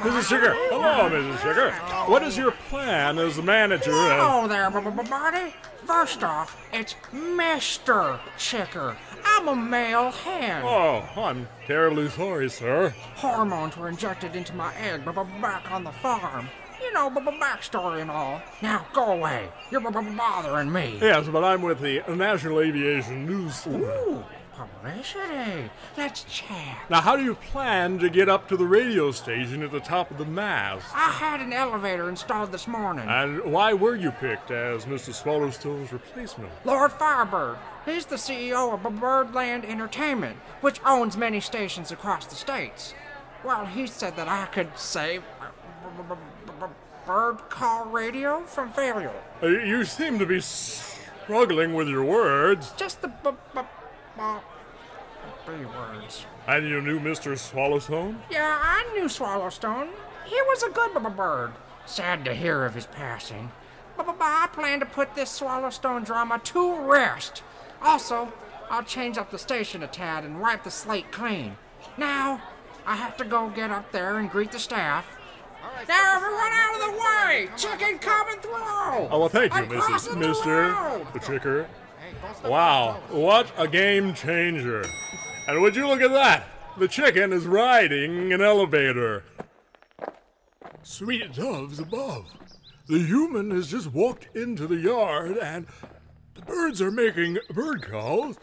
Mrs. 0.00 0.28
Chicker! 0.28 0.54
Hello, 0.70 1.10
Mrs. 1.10 1.42
Chicker! 1.42 1.70
What 2.10 2.22
is 2.22 2.36
your 2.36 2.52
plan 2.52 3.18
as 3.18 3.36
the 3.36 3.42
manager? 3.42 3.92
Hello 3.92 4.48
there, 4.48 4.70
Barty. 4.70 5.54
First 5.86 6.24
off, 6.24 6.56
it's 6.72 6.96
Mr. 7.12 8.18
Chicker. 8.38 8.96
I'm 9.24 9.48
a 9.48 9.56
male 9.56 10.10
hen. 10.10 10.62
Oh, 10.64 11.06
I'm 11.16 11.46
terribly 11.66 12.08
sorry, 12.08 12.48
sir. 12.48 12.94
Hormones 13.16 13.76
were 13.76 13.88
injected 13.88 14.34
into 14.34 14.54
my 14.54 14.74
egg 14.76 15.04
back 15.04 15.70
on 15.70 15.84
the 15.84 15.92
farm. 15.92 16.48
You 16.80 16.92
know, 16.92 17.10
backstory 17.10 18.00
and 18.02 18.10
all. 18.10 18.42
Now 18.62 18.86
go 18.92 19.12
away. 19.12 19.48
You're 19.70 19.80
bothering 19.80 20.72
me. 20.72 20.98
Yes, 21.00 21.28
but 21.28 21.44
I'm 21.44 21.62
with 21.62 21.80
the 21.80 22.02
National 22.08 22.60
Aviation 22.60 23.26
News. 23.26 23.66
Ooh, 23.66 24.24
publicity. 24.56 25.70
Let's 25.96 26.24
chat. 26.24 26.78
Now, 26.88 27.00
how 27.00 27.16
do 27.16 27.24
you 27.24 27.34
plan 27.34 27.98
to 27.98 28.08
get 28.08 28.28
up 28.28 28.48
to 28.48 28.56
the 28.56 28.66
radio 28.66 29.10
station 29.10 29.62
at 29.62 29.72
the 29.72 29.80
top 29.80 30.10
of 30.10 30.18
the 30.18 30.24
mast? 30.24 30.86
I 30.94 31.10
had 31.10 31.40
an 31.40 31.52
elevator 31.52 32.08
installed 32.08 32.52
this 32.52 32.66
morning. 32.66 33.08
And 33.08 33.44
why 33.44 33.72
were 33.72 33.96
you 33.96 34.10
picked 34.10 34.50
as 34.50 34.84
Mr. 34.84 35.12
Swallowstone's 35.12 35.92
replacement? 35.92 36.50
Lord 36.64 36.92
Firebird. 36.92 37.58
He's 37.84 38.06
the 38.06 38.16
CEO 38.16 38.72
of 38.72 39.00
Birdland 39.00 39.64
Entertainment, 39.64 40.38
which 40.60 40.80
owns 40.86 41.16
many 41.16 41.40
stations 41.40 41.90
across 41.92 42.26
the 42.26 42.34
states. 42.34 42.94
Well, 43.44 43.66
he 43.66 43.86
said 43.86 44.16
that 44.16 44.28
I 44.28 44.46
could 44.46 44.78
save 44.78 45.22
bird 47.06 47.36
call 47.50 47.84
radio 47.86 48.40
from 48.46 48.72
failure. 48.72 49.12
Uh, 49.42 49.48
you 49.48 49.84
seem 49.84 50.18
to 50.18 50.26
be 50.26 50.40
struggling 50.40 51.74
with 51.74 51.88
your 51.88 52.04
words. 52.04 52.72
Just 52.76 53.02
the 53.02 53.08
b 53.08 53.30
b 53.54 53.60
b 54.16 54.22
B 55.46 55.52
words. 55.64 56.26
And 56.46 56.68
you 56.68 56.80
knew 56.80 57.00
Mr. 57.00 57.32
Swallowstone? 57.32 58.18
Yeah, 58.30 58.58
I 58.60 58.90
knew 58.94 59.04
Swallowstone. 59.06 59.88
He 60.26 60.36
was 60.42 60.62
a 60.62 60.70
good 60.70 60.94
b- 60.94 61.08
bird. 61.10 61.52
Sad 61.86 62.24
to 62.24 62.34
hear 62.34 62.64
of 62.64 62.74
his 62.74 62.86
passing. 62.86 63.50
But 63.96 64.16
I 64.20 64.48
plan 64.52 64.80
to 64.80 64.86
put 64.86 65.14
this 65.14 65.38
Swallowstone 65.40 66.04
drama 66.04 66.40
to 66.44 66.80
rest. 66.80 67.42
Also, 67.82 68.32
I'll 68.70 68.82
change 68.82 69.18
up 69.18 69.30
the 69.30 69.38
station 69.38 69.82
a 69.82 69.86
tad 69.86 70.24
and 70.24 70.40
wipe 70.40 70.64
the 70.64 70.70
slate 70.70 71.12
clean. 71.12 71.56
Now, 71.96 72.42
I 72.86 72.96
have 72.96 73.16
to 73.18 73.24
go 73.24 73.50
get 73.50 73.70
up 73.70 73.92
there 73.92 74.18
and 74.18 74.30
greet 74.30 74.52
the 74.52 74.58
staff. 74.58 75.06
Now, 75.88 76.16
everyone 76.16 76.52
out 76.52 76.74
of 76.74 76.80
the 76.92 76.98
way! 76.98 77.48
Chicken 77.56 77.98
coming 77.98 78.40
through! 78.40 78.52
Oh, 78.54 79.18
well, 79.18 79.28
thank 79.28 79.52
you, 79.54 79.60
Mrs. 79.62 79.80
crossing 79.80 80.18
the 80.20 80.26
Mr. 80.28 81.12
The 81.12 81.18
Chicker. 81.20 81.66
Wow, 82.44 83.00
what 83.10 83.50
a 83.56 83.66
game 83.66 84.14
changer. 84.14 84.84
And 85.46 85.60
would 85.62 85.76
you 85.76 85.86
look 85.86 86.00
at 86.00 86.12
that? 86.12 86.46
The 86.78 86.88
chicken 86.88 87.32
is 87.32 87.46
riding 87.46 88.32
an 88.32 88.42
elevator. 88.42 89.24
Sweet 90.82 91.32
doves 91.32 91.78
above. 91.78 92.26
The 92.86 92.98
human 92.98 93.50
has 93.52 93.68
just 93.70 93.92
walked 93.92 94.28
into 94.36 94.66
the 94.66 94.76
yard 94.76 95.38
and 95.38 95.66
the 96.34 96.42
birds 96.42 96.82
are 96.82 96.90
making 96.90 97.38
bird 97.50 97.82
calls. 97.82 98.36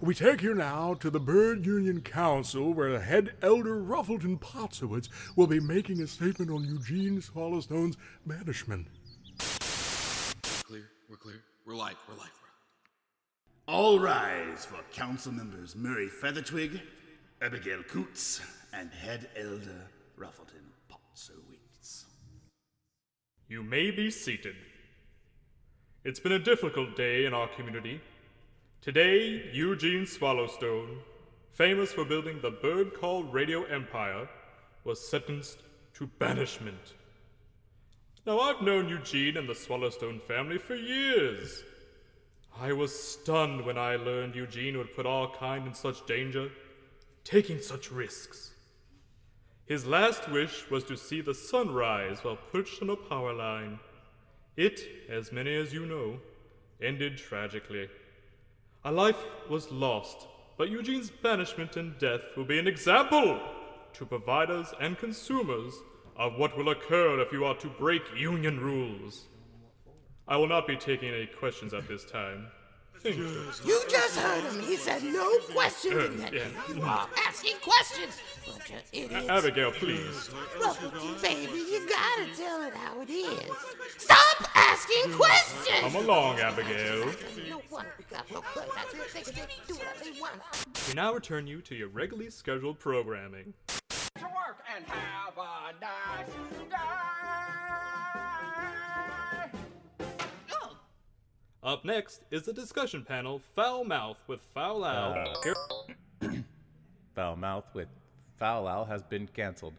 We 0.00 0.14
take 0.14 0.42
you 0.42 0.54
now 0.54 0.94
to 0.94 1.10
the 1.10 1.18
Bird 1.18 1.66
Union 1.66 2.00
Council, 2.00 2.72
where 2.72 2.92
the 2.92 3.00
head 3.00 3.32
elder 3.42 3.82
Ruffleton 3.82 4.38
Potsowitz 4.38 5.08
will 5.34 5.48
be 5.48 5.58
making 5.58 6.00
a 6.00 6.06
statement 6.06 6.50
on 6.50 6.62
Eugene 6.62 7.20
Swallowstone's 7.20 7.96
banishment. 8.24 8.86
Clear, 10.62 10.88
we're 11.08 11.16
clear. 11.16 11.42
We're 11.66 11.74
live, 11.74 11.96
we're 12.08 12.16
live. 12.16 12.39
All 13.70 14.00
rise 14.00 14.64
for 14.64 14.82
council 14.92 15.30
members 15.30 15.76
Murray 15.76 16.08
Feathertwig, 16.08 16.80
Abigail 17.40 17.84
Coots, 17.84 18.40
and 18.72 18.90
head 18.90 19.28
elder 19.36 19.86
Ruffleton 20.18 20.66
Potsowitz. 20.90 22.06
You 23.46 23.62
may 23.62 23.92
be 23.92 24.10
seated. 24.10 24.56
It's 26.02 26.18
been 26.18 26.32
a 26.32 26.38
difficult 26.40 26.96
day 26.96 27.26
in 27.26 27.32
our 27.32 27.46
community. 27.46 28.00
Today, 28.82 29.48
Eugene 29.52 30.04
Swallowstone, 30.04 30.96
famous 31.52 31.92
for 31.92 32.04
building 32.04 32.40
the 32.42 32.50
bird 32.50 32.92
called 32.94 33.32
Radio 33.32 33.62
Empire, 33.66 34.28
was 34.82 35.08
sentenced 35.08 35.58
to 35.94 36.08
banishment. 36.18 36.94
Now, 38.26 38.40
I've 38.40 38.62
known 38.62 38.88
Eugene 38.88 39.36
and 39.36 39.48
the 39.48 39.54
Swallowstone 39.54 40.20
family 40.22 40.58
for 40.58 40.74
years. 40.74 41.62
I 42.58 42.72
was 42.72 42.94
stunned 42.94 43.64
when 43.64 43.78
I 43.78 43.96
learned 43.96 44.34
Eugene 44.34 44.78
would 44.78 44.94
put 44.94 45.06
our 45.06 45.30
kind 45.30 45.66
in 45.66 45.74
such 45.74 46.06
danger, 46.06 46.50
taking 47.24 47.60
such 47.60 47.90
risks. 47.90 48.50
His 49.66 49.86
last 49.86 50.28
wish 50.28 50.68
was 50.70 50.84
to 50.84 50.96
see 50.96 51.20
the 51.20 51.34
sun 51.34 51.72
rise 51.72 52.24
while 52.24 52.38
perched 52.50 52.82
on 52.82 52.90
a 52.90 52.96
power 52.96 53.32
line. 53.32 53.78
It, 54.56 54.80
as 55.08 55.32
many 55.32 55.54
as 55.54 55.72
you 55.72 55.86
know, 55.86 56.18
ended 56.82 57.16
tragically. 57.16 57.88
A 58.84 58.90
life 58.90 59.22
was 59.48 59.70
lost, 59.70 60.26
but 60.58 60.70
Eugene's 60.70 61.10
banishment 61.10 61.76
and 61.76 61.96
death 61.98 62.20
will 62.36 62.44
be 62.44 62.58
an 62.58 62.66
example 62.66 63.40
to 63.92 64.06
providers 64.06 64.74
and 64.80 64.98
consumers 64.98 65.74
of 66.16 66.36
what 66.36 66.56
will 66.56 66.70
occur 66.70 67.20
if 67.20 67.32
you 67.32 67.44
are 67.44 67.56
to 67.56 67.68
break 67.68 68.02
union 68.16 68.60
rules. 68.60 69.26
I 70.28 70.36
will 70.36 70.48
not 70.48 70.66
be 70.66 70.76
taking 70.76 71.12
any 71.12 71.26
questions 71.26 71.74
at 71.74 71.88
this 71.88 72.04
time. 72.04 72.46
You. 73.04 73.12
You 73.64 73.82
just 73.88 74.18
heard 74.18 74.44
him. 74.44 74.60
He 74.62 74.76
said 74.76 75.02
no 75.02 75.38
questions. 75.52 75.94
And 75.94 76.20
yet 76.20 76.32
yeah. 76.34 76.74
you 76.74 76.82
are 76.82 77.08
asking 77.26 77.56
questions. 77.62 78.18
Don't 78.46 78.70
you 78.70 78.76
A- 78.76 79.04
idiots. 79.06 79.28
Abigail, 79.28 79.72
please. 79.72 80.28
Ruffleton, 80.58 81.22
baby, 81.22 81.58
you 81.58 81.88
gotta 81.88 82.26
tell 82.36 82.62
it 82.62 82.74
how 82.74 83.00
it 83.00 83.08
is. 83.10 83.50
Stop 83.96 84.56
asking 84.56 85.12
questions. 85.14 85.80
Come 85.80 85.96
along, 85.96 86.40
Abigail. 86.40 87.06
We 87.06 87.50
got 88.10 88.30
no 88.30 88.40
place. 88.42 88.68
I 88.76 88.82
think 88.84 89.12
they 89.12 89.22
can 89.22 89.48
just 89.48 89.66
do 89.66 89.74
whatever 89.74 90.04
they 90.04 90.20
want. 90.20 90.32
We 90.88 90.94
now 90.94 91.14
return 91.14 91.46
you 91.46 91.60
to 91.62 91.74
your 91.74 91.88
regularly 91.88 92.30
scheduled 92.30 92.78
programming. 92.78 93.54
To 94.18 94.24
work 94.24 94.58
and 94.76 94.84
have 94.86 95.38
a 95.38 95.72
nice 95.80 96.59
Up 101.62 101.84
next 101.84 102.22
is 102.30 102.42
the 102.44 102.54
discussion 102.54 103.04
panel 103.04 103.42
Foul 103.54 103.84
Mouth 103.84 104.16
with 104.26 104.40
Foul 104.54 104.86
Al. 104.86 105.12
Foul 105.12 105.28
uh, 105.28 105.42
Here- 106.30 106.44
Foul 107.14 107.36
Mouth 107.36 107.66
with 107.74 107.88
Foul 108.38 108.66
Owl 108.66 108.86
has 108.86 109.02
been 109.02 109.26
cancelled. 109.26 109.74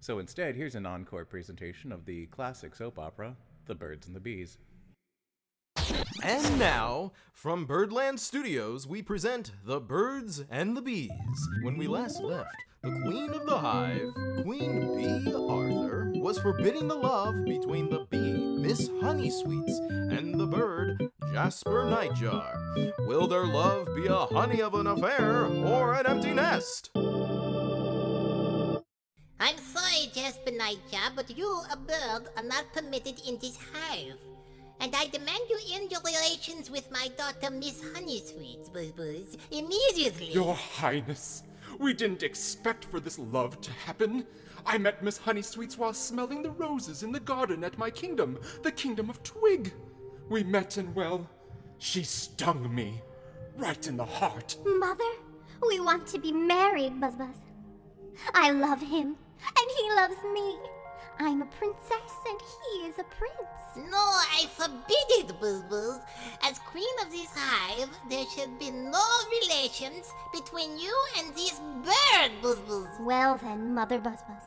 So 0.00 0.18
instead, 0.18 0.56
here's 0.56 0.76
an 0.76 0.86
encore 0.86 1.26
presentation 1.26 1.92
of 1.92 2.06
the 2.06 2.24
classic 2.26 2.74
soap 2.74 2.98
opera, 2.98 3.36
The 3.66 3.74
Birds 3.74 4.06
and 4.06 4.16
the 4.16 4.20
Bees. 4.20 4.56
And 6.22 6.58
now, 6.58 7.12
from 7.34 7.66
Birdland 7.66 8.18
Studios, 8.18 8.86
we 8.86 9.02
present 9.02 9.52
The 9.64 9.80
Birds 9.80 10.42
and 10.50 10.74
the 10.74 10.82
Bees. 10.82 11.10
When 11.62 11.76
we 11.76 11.86
last 11.86 12.22
left, 12.22 12.48
the 12.82 12.98
Queen 13.02 13.30
of 13.30 13.44
the 13.44 13.58
Hive, 13.58 14.14
Queen 14.42 14.96
Bee 14.96 15.34
Arthur, 15.34 16.12
was 16.16 16.38
forbidding 16.38 16.88
the 16.88 16.94
love 16.94 17.44
between 17.44 17.90
the 17.90 18.06
bee, 18.10 18.49
Miss 18.70 18.88
Honeysweets, 19.02 19.76
and 20.16 20.38
the 20.38 20.46
bird, 20.46 21.10
Jasper 21.32 21.86
Nightjar. 21.86 22.94
Will 23.08 23.26
their 23.26 23.44
love 23.44 23.88
be 23.96 24.06
a 24.06 24.14
honey 24.14 24.62
of 24.62 24.74
an 24.74 24.86
affair 24.86 25.46
or 25.46 25.94
an 25.94 26.06
empty 26.06 26.32
nest? 26.32 26.90
I'm 29.40 29.58
sorry, 29.58 30.06
Jasper 30.14 30.52
Nightjar, 30.52 31.16
but 31.16 31.36
you, 31.36 31.50
a 31.72 31.76
bird, 31.76 32.28
are 32.36 32.44
not 32.44 32.72
permitted 32.72 33.20
in 33.26 33.38
this 33.40 33.58
hive. 33.74 34.14
And 34.78 34.94
I 34.94 35.08
demand 35.08 35.40
you 35.50 35.58
end 35.72 35.90
your 35.90 36.02
relations 36.02 36.70
with 36.70 36.88
my 36.92 37.08
daughter, 37.18 37.50
Miss 37.50 37.82
Honeysweet, 37.82 38.72
Buzz 38.72 38.92
Buzz, 38.92 39.36
immediately. 39.50 40.30
Your 40.32 40.54
Highness, 40.54 41.42
we 41.78 41.94
didn't 41.94 42.22
expect 42.22 42.84
for 42.84 43.00
this 43.00 43.18
love 43.18 43.60
to 43.60 43.70
happen. 43.72 44.26
I 44.66 44.78
met 44.78 45.02
Miss 45.02 45.18
Honeysweets 45.18 45.78
while 45.78 45.94
smelling 45.94 46.42
the 46.42 46.50
roses 46.50 47.02
in 47.02 47.12
the 47.12 47.20
garden 47.20 47.64
at 47.64 47.78
my 47.78 47.90
kingdom, 47.90 48.38
the 48.62 48.72
kingdom 48.72 49.08
of 49.08 49.22
Twig. 49.22 49.72
We 50.28 50.44
met 50.44 50.76
and, 50.76 50.94
well, 50.94 51.28
she 51.78 52.02
stung 52.02 52.74
me 52.74 53.00
right 53.56 53.86
in 53.86 53.96
the 53.96 54.04
heart. 54.04 54.56
Mother, 54.66 55.12
we 55.66 55.80
want 55.80 56.06
to 56.08 56.18
be 56.18 56.32
married, 56.32 57.00
Buzz 57.00 57.14
Buzz. 57.16 57.36
I 58.34 58.50
love 58.50 58.80
him, 58.80 59.16
and 59.40 59.70
he 59.78 59.90
loves 59.92 60.16
me. 60.34 60.56
I'm 61.22 61.42
a 61.42 61.46
princess, 61.46 62.16
and 62.26 62.40
he 62.40 62.88
is 62.88 62.98
a 62.98 63.04
prince. 63.04 63.90
No, 63.90 63.98
I 63.98 64.46
forbid 64.54 65.06
it, 65.18 65.38
Buzz 65.38 65.60
Buzz. 65.64 66.00
As 66.42 66.58
queen 66.60 66.96
of 67.02 67.10
this 67.10 67.28
hive, 67.36 67.90
there 68.08 68.24
should 68.34 68.58
be 68.58 68.70
no 68.70 69.04
relations 69.42 70.14
between 70.32 70.78
you 70.78 70.96
and 71.18 71.34
this 71.34 71.60
bird, 71.84 72.32
Buzz 72.40 72.58
Buzz. 72.60 72.88
Well 73.00 73.38
then, 73.42 73.74
Mother 73.74 73.98
Buzz 73.98 74.22
Buzz. 74.26 74.44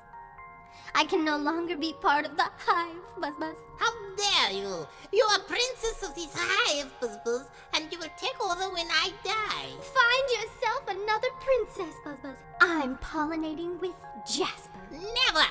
I 0.95 1.05
can 1.05 1.23
no 1.23 1.37
longer 1.37 1.77
be 1.77 1.93
part 2.01 2.25
of 2.25 2.37
the 2.37 2.49
hive, 2.57 3.21
Buzz 3.21 3.35
Buzz. 3.39 3.55
How 3.77 3.91
dare 4.17 4.57
you? 4.57 4.87
You 5.11 5.27
are 5.31 5.39
princess 5.41 6.01
of 6.01 6.15
this 6.15 6.33
hive, 6.33 6.91
Buzz 6.99 7.17
Buzz, 7.23 7.49
and 7.75 7.85
you 7.91 7.99
will 7.99 8.13
take 8.17 8.43
over 8.43 8.73
when 8.73 8.87
I 8.89 9.11
die. 9.23 9.69
Find 9.79 10.25
yourself 10.41 10.87
another 10.87 11.27
princess, 11.39 11.93
Buzz 12.03 12.19
Buzz. 12.23 12.37
I'm 12.61 12.97
pollinating 12.97 13.79
with 13.79 13.93
Jasper. 14.25 14.81
Never! 14.91 15.45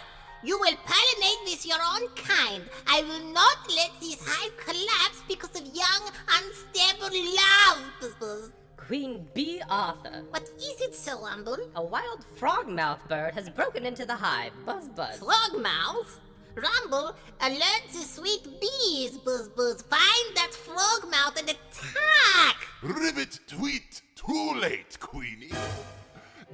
You 0.44 0.58
will 0.58 0.74
pollinate 0.84 1.44
with 1.44 1.64
your 1.64 1.78
own 1.94 2.08
kind. 2.16 2.64
I 2.88 3.02
will 3.02 3.32
not 3.32 3.58
let 3.68 3.92
this 4.00 4.18
hive 4.20 4.56
collapse 4.56 5.22
because 5.28 5.54
of 5.54 5.66
young, 5.66 6.10
unstable 6.28 7.14
love, 7.14 7.82
Buzz 8.00 8.14
Buzz. 8.18 8.50
Queen 8.76 9.24
Bee 9.34 9.62
Arthur. 9.70 10.24
What 10.30 10.42
is 10.42 10.80
it, 10.80 10.96
Sir 10.96 11.16
Rumble? 11.16 11.58
A 11.76 11.82
wild 11.82 12.24
frogmouth 12.36 13.06
bird 13.08 13.34
has 13.34 13.48
broken 13.50 13.86
into 13.86 14.04
the 14.04 14.16
hive. 14.16 14.52
Buzz 14.66 14.88
buzz. 14.88 15.20
Frogmouth? 15.20 16.18
Rumble, 16.56 17.14
alert 17.40 17.82
the 17.92 18.00
sweet 18.00 18.44
bees, 18.60 19.16
Buzz 19.18 19.48
Buzz. 19.48 19.82
Find 19.82 20.34
that 20.34 20.50
frogmouth 20.50 21.38
and 21.38 21.50
attack! 21.50 22.68
Ribbit 22.82 23.38
tweet, 23.46 24.02
too 24.16 24.54
late, 24.60 24.98
Queenie. 24.98 25.52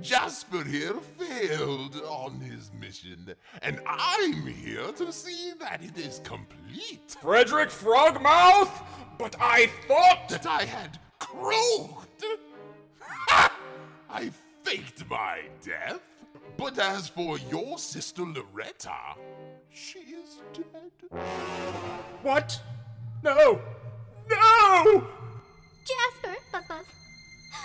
Jasper 0.00 0.62
here 0.62 0.94
failed 0.94 1.96
on 2.06 2.40
his 2.40 2.70
mission, 2.78 3.34
and 3.62 3.80
I'm 3.86 4.46
here 4.46 4.92
to 4.92 5.12
see 5.12 5.52
that 5.58 5.82
it 5.82 5.98
is 5.98 6.20
complete. 6.24 7.16
Frederick 7.20 7.70
Frogmouth? 7.70 8.70
But 9.18 9.34
I 9.40 9.66
thought 9.88 10.28
that 10.28 10.46
I 10.46 10.64
had 10.64 10.98
croaked. 11.18 12.24
Ha! 13.00 13.52
I 14.10 14.30
faked 14.62 15.08
my 15.08 15.42
death. 15.64 16.00
But 16.56 16.78
as 16.78 17.08
for 17.08 17.38
your 17.38 17.78
sister 17.78 18.22
Loretta, 18.22 19.16
she 19.70 20.00
is 20.00 20.40
dead. 20.52 21.20
What? 22.22 22.60
No! 23.22 23.60
No! 24.28 25.06
Jasper, 25.84 26.36
Buzz 26.52 26.64
Buzz. 26.68 26.84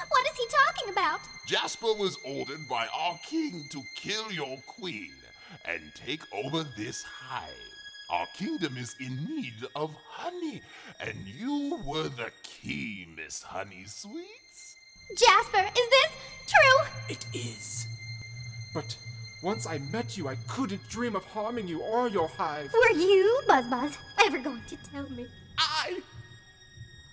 What 0.09 0.25
is 0.31 0.37
he 0.37 0.45
talking 0.65 0.91
about? 0.91 1.19
Jasper 1.47 1.93
was 1.93 2.17
ordered 2.25 2.67
by 2.69 2.87
our 2.87 3.19
king 3.25 3.65
to 3.69 3.81
kill 3.95 4.31
your 4.31 4.57
queen 4.67 5.11
and 5.65 5.81
take 5.95 6.21
over 6.33 6.63
this 6.77 7.03
hive. 7.03 7.49
Our 8.09 8.27
kingdom 8.35 8.77
is 8.77 8.95
in 8.99 9.25
need 9.25 9.53
of 9.75 9.95
honey, 10.09 10.61
and 10.99 11.15
you 11.25 11.79
were 11.85 12.09
the 12.09 12.31
key, 12.43 13.07
Miss 13.15 13.41
Honey 13.41 13.85
Sweets. 13.87 14.75
Jasper, 15.17 15.65
is 15.65 15.89
this 15.89 16.11
true? 16.47 16.87
It 17.09 17.25
is. 17.33 17.87
But 18.73 18.95
once 19.43 19.67
I 19.67 19.79
met 19.91 20.17
you, 20.17 20.27
I 20.27 20.35
couldn't 20.47 20.87
dream 20.89 21.15
of 21.15 21.23
harming 21.25 21.67
you 21.67 21.81
or 21.81 22.07
your 22.07 22.27
hive. 22.27 22.71
Were 22.73 22.97
you, 22.97 23.41
Buzz 23.47 23.67
Buzz, 23.67 23.97
ever 24.25 24.39
going 24.39 24.63
to 24.67 24.77
tell 24.91 25.09
me? 25.09 25.25
I. 25.57 25.99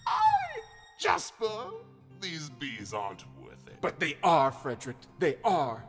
I. 0.07 0.61
Jasper, 0.99 1.71
these 2.20 2.50
bees 2.50 2.92
aren't 2.92 3.24
worth 3.42 3.66
it. 3.66 3.76
But 3.80 4.00
they 4.00 4.16
are, 4.22 4.50
Frederick. 4.50 4.96
They 5.18 5.37
are. 5.44 5.85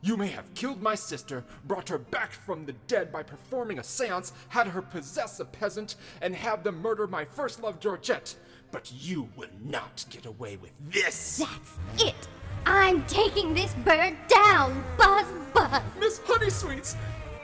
You 0.00 0.16
may 0.16 0.28
have 0.28 0.54
killed 0.54 0.80
my 0.80 0.94
sister, 0.94 1.44
brought 1.66 1.88
her 1.88 1.98
back 1.98 2.30
from 2.30 2.64
the 2.64 2.74
dead 2.86 3.10
by 3.10 3.24
performing 3.24 3.80
a 3.80 3.84
seance, 3.84 4.32
had 4.48 4.68
her 4.68 4.82
possess 4.82 5.40
a 5.40 5.44
peasant, 5.44 5.96
and 6.20 6.36
have 6.36 6.62
them 6.62 6.80
murder 6.80 7.06
my 7.08 7.24
first 7.24 7.60
love, 7.60 7.80
Georgette. 7.80 8.36
But 8.70 8.92
you 8.92 9.28
will 9.36 9.48
not 9.64 10.04
get 10.10 10.26
away 10.26 10.56
with 10.56 10.72
this. 10.88 11.38
That's 11.38 12.04
it. 12.04 12.28
I'm 12.66 13.04
taking 13.06 13.54
this 13.54 13.74
bird 13.84 14.16
down, 14.28 14.84
Buzz 14.96 15.26
Buzz. 15.54 15.82
Miss 15.98 16.20
Honey 16.24 16.50
Sweets, 16.50 16.94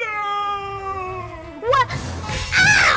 no! 0.00 1.66
What? 1.66 1.88
Ow! 1.90 2.93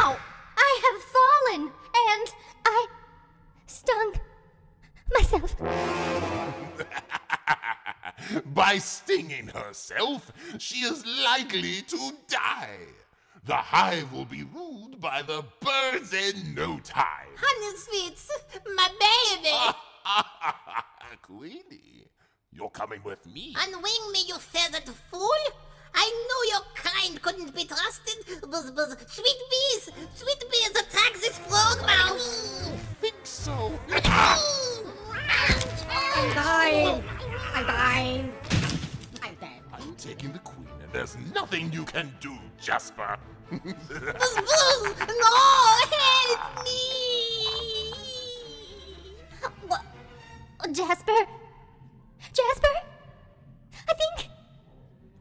By 8.67 8.79
stinging 8.79 9.47
herself, 9.47 10.29
she 10.57 10.79
is 10.79 11.05
likely 11.23 11.83
to 11.83 12.11
die. 12.27 12.79
The 13.45 13.55
hive 13.55 14.11
will 14.11 14.25
be 14.25 14.43
ruled 14.43 14.99
by 14.99 15.21
the 15.21 15.45
birds 15.61 16.11
in 16.13 16.53
no 16.53 16.77
time. 16.79 17.31
Honey 17.37 17.77
Sweets, 17.77 18.29
my 18.75 18.89
baby! 18.99 19.55
Queenie, 21.21 22.09
you're 22.51 22.69
coming 22.71 22.99
with 23.05 23.25
me. 23.25 23.55
Unwing 23.57 24.11
me, 24.11 24.25
you 24.27 24.35
feathered 24.35 24.93
fool! 25.09 25.43
I 25.95 26.05
knew 26.27 26.51
your 26.51 26.65
kind 26.75 27.21
couldn't 27.21 27.55
be 27.55 27.63
trusted. 27.63 28.51
Buzz, 28.51 28.69
buzz. 28.71 28.97
Sweet 29.07 29.41
bees! 29.49 29.91
Sweet 30.13 30.43
bees 30.51 30.71
attack 30.71 31.13
this 31.13 31.37
frog 31.37 31.87
mouse! 31.87 32.69
think 32.99 33.15
so. 33.23 33.79
I'm 36.17 36.33
dying. 36.35 37.03
I'm 37.55 37.65
dying. 37.65 38.33
I'm 40.07 40.13
dead. 40.13 40.21
I'm 40.21 40.31
taking 40.31 40.31
the 40.33 40.39
queen, 40.39 40.67
and 40.81 40.93
there's 40.93 41.17
nothing 41.33 41.71
you 41.73 41.83
can 41.83 42.13
do, 42.19 42.37
Jasper. 42.61 43.17
Buzz, 43.49 43.61
buzz! 43.89 44.95
No! 45.07 45.35
Help 45.91 46.65
me! 46.65 47.93
What? 49.67 49.81
Jasper? 50.71 51.27
Jasper? 52.33 52.75
I 53.87 53.93
think. 53.93 54.29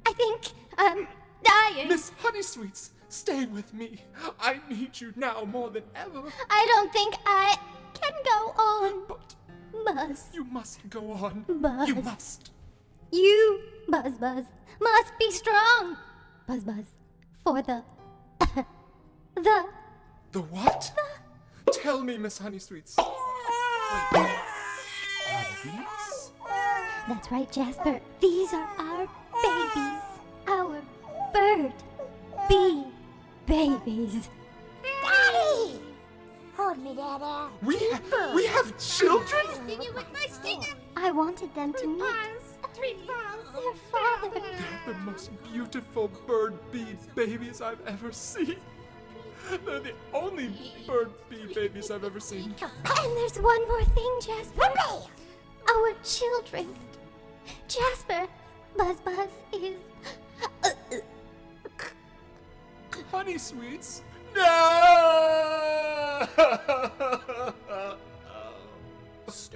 I 0.06 0.12
think 0.12 0.46
um, 0.78 0.86
I'm 0.86 1.08
dying. 1.44 1.88
Miss 1.88 2.12
Honey 2.18 2.42
Sweets, 2.42 2.90
Stay 3.08 3.46
with 3.46 3.72
me. 3.72 4.02
I 4.40 4.60
need 4.68 5.00
you 5.00 5.12
now 5.16 5.44
more 5.44 5.70
than 5.70 5.84
ever. 5.94 6.22
I 6.50 6.66
don't 6.74 6.92
think 6.92 7.14
I 7.24 7.56
can 7.94 8.12
go 8.24 8.62
on. 8.62 9.06
But. 9.08 9.34
Buzz. 9.84 10.28
You 10.34 10.44
must 10.44 10.88
go 10.90 11.12
on. 11.12 11.44
Buzz. 11.48 11.88
You 11.88 11.94
must. 11.96 12.50
You, 13.12 13.60
Buzz 13.88 14.12
Buzz, 14.18 14.44
must 14.80 15.12
be 15.18 15.30
strong. 15.30 15.96
Buzz 16.46 16.64
Buzz. 16.64 16.84
For 17.44 17.62
the. 17.62 17.82
the. 19.34 19.64
The 20.32 20.40
what? 20.40 20.92
Tell 21.72 22.02
me, 22.02 22.18
Miss 22.18 22.38
Honey 22.44 22.58
Sweets. 22.58 22.96
That's 27.08 27.30
right, 27.30 27.50
Jasper. 27.50 28.00
These 28.20 28.52
are 28.52 28.68
our 28.78 29.08
babies. 29.42 30.02
Our 30.48 30.82
bird 31.32 31.72
bee 32.48 32.84
babies. 33.46 34.28
Daddy! 35.02 35.80
Hold 36.56 36.78
me, 36.78 36.94
Daddy. 36.94 37.52
We, 37.62 37.78
we 38.34 38.46
have 38.46 38.76
children? 38.78 39.46
I 40.96 41.10
wanted 41.12 41.54
them 41.54 41.72
to 41.74 41.86
meet 41.86 42.35
their 42.80 43.74
father. 43.90 44.40
They're 44.40 44.94
the 44.94 45.00
most 45.00 45.30
beautiful 45.52 46.08
bird 46.26 46.54
bee 46.70 46.96
babies 47.14 47.60
I've 47.60 47.84
ever 47.86 48.12
seen. 48.12 48.56
They're 49.64 49.80
the 49.80 49.92
only 50.12 50.52
bird 50.86 51.10
bee 51.28 51.52
babies 51.54 51.90
I've 51.90 52.04
ever 52.04 52.20
seen. 52.20 52.54
And 52.62 53.16
there's 53.16 53.38
one 53.38 53.68
more 53.68 53.84
thing, 53.84 54.18
Jasper. 54.20 54.72
Our 55.68 55.94
children. 56.04 56.74
Jasper, 57.68 58.26
Buzz 58.76 59.00
Buzz 59.00 59.28
is. 59.52 59.78
Honey 63.10 63.38
Sweets? 63.38 64.02
No! 64.34 64.42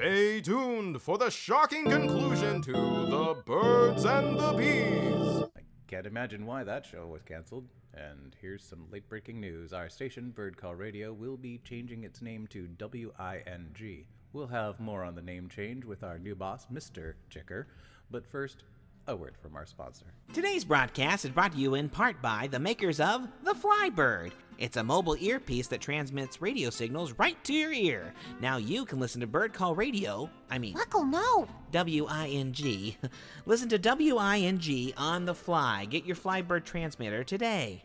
Stay 0.01 0.41
tuned 0.41 1.03
for 1.03 1.19
the 1.19 1.31
shocking 1.31 1.85
conclusion 1.85 2.63
to 2.63 2.73
The 2.73 3.37
Birds 3.45 4.07
and 4.07 4.41
the 4.41 4.53
Bees. 4.55 5.43
I 5.55 5.61
can't 5.89 6.07
imagine 6.07 6.47
why 6.47 6.65
that 6.65 6.87
show 6.87 7.07
was 7.07 7.23
cancelled. 7.23 7.69
And 7.93 8.35
here's 8.41 8.65
some 8.65 8.87
late 8.91 9.07
breaking 9.11 9.43
news. 9.43 9.75
Our 9.75 9.91
station, 9.91 10.31
Bird 10.31 10.57
Call 10.57 10.75
Radio, 10.75 11.13
will 11.13 11.37
be 11.37 11.61
changing 11.65 12.05
its 12.05 12.23
name 12.23 12.47
to 12.47 12.67
WING. 12.81 14.07
We'll 14.33 14.47
have 14.47 14.81
more 14.81 15.05
on 15.05 15.17
the 15.17 15.21
name 15.21 15.51
change 15.51 15.85
with 15.85 16.03
our 16.03 16.19
new 16.19 16.35
boss, 16.35 16.65
Mr. 16.73 17.13
Chicker. 17.29 17.69
But 18.11 18.27
first, 18.27 18.65
a 19.11 19.17
word 19.17 19.37
from 19.43 19.57
our 19.57 19.67
sponsor. 19.67 20.07
Today's 20.33 20.65
broadcast 20.65 21.25
is 21.25 21.33
brought 21.33 21.53
to 21.53 21.59
you 21.59 21.75
in 21.75 21.89
part 21.89 22.23
by 22.23 22.47
the 22.47 22.61
makers 22.61 23.01
of 23.01 23.27
the 23.43 23.55
Flybird. 23.55 24.31
It's 24.57 24.77
a 24.77 24.85
mobile 24.85 25.17
earpiece 25.19 25.67
that 25.69 25.81
transmits 25.81 26.41
radio 26.41 26.71
signals 26.71 27.13
right 27.19 27.43
to 27.45 27.53
your 27.53 27.73
ear. 27.73 28.15
Now 28.41 28.59
you 28.59 28.85
can 28.85 29.01
listen 29.01 29.21
to 29.23 29.27
Bird 29.27 29.53
Call 29.53 29.75
Radio, 29.75 30.31
I 30.49 30.59
mean, 30.59 30.75
Buckle, 30.75 31.05
no. 31.05 31.49
W 31.73 32.07
I 32.09 32.29
N 32.29 32.53
G. 32.53 32.99
Listen 33.47 33.69
to 33.71 33.79
W 33.79 34.17
I 34.17 34.39
N 34.39 34.59
G 34.59 34.95
on 34.97 35.25
the 35.25 35.35
fly. 35.35 35.87
Get 35.87 36.05
your 36.05 36.17
Flybird 36.17 36.65
transmitter 36.65 37.25
today. 37.25 37.83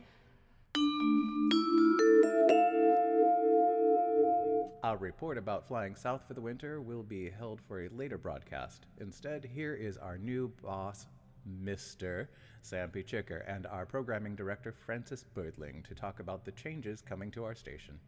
A 4.85 4.95
report 4.95 5.39
about 5.39 5.67
flying 5.67 5.95
south 5.95 6.27
for 6.27 6.35
the 6.35 6.41
winter 6.41 6.79
will 6.79 7.01
be 7.01 7.31
held 7.31 7.59
for 7.59 7.81
a 7.81 7.89
later 7.89 8.19
broadcast. 8.19 8.85
Instead, 8.99 9.43
here 9.43 9.73
is 9.73 9.97
our 9.97 10.15
new 10.19 10.53
boss, 10.61 11.07
Mr. 11.47 12.27
Sam 12.61 12.89
P. 12.89 13.03
Chicker, 13.03 13.37
and 13.47 13.67
our 13.67 13.85
programming 13.85 14.35
director, 14.35 14.71
Francis 14.71 15.23
Birdling, 15.23 15.83
to 15.87 15.93
talk 15.93 16.19
about 16.19 16.45
the 16.45 16.51
changes 16.51 17.01
coming 17.01 17.29
to 17.31 17.43
our 17.43 17.55
station. 17.55 17.99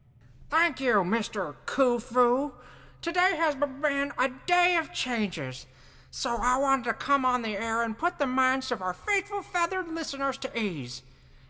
Thank 0.49 0.79
you, 0.79 0.95
Mr. 1.03 1.55
Kufu. 1.65 2.53
Today 3.01 3.35
has 3.35 3.53
been 3.53 4.11
a 4.17 4.31
day 4.47 4.77
of 4.79 4.91
changes, 4.91 5.67
so 6.09 6.37
I 6.39 6.57
wanted 6.57 6.85
to 6.85 6.93
come 6.93 7.25
on 7.25 7.43
the 7.43 7.55
air 7.55 7.83
and 7.83 7.97
put 7.97 8.17
the 8.17 8.25
minds 8.25 8.71
of 8.71 8.81
our 8.81 8.93
faithful 8.93 9.43
feathered 9.43 9.87
listeners 9.87 10.37
to 10.39 10.59
ease. 10.59 11.03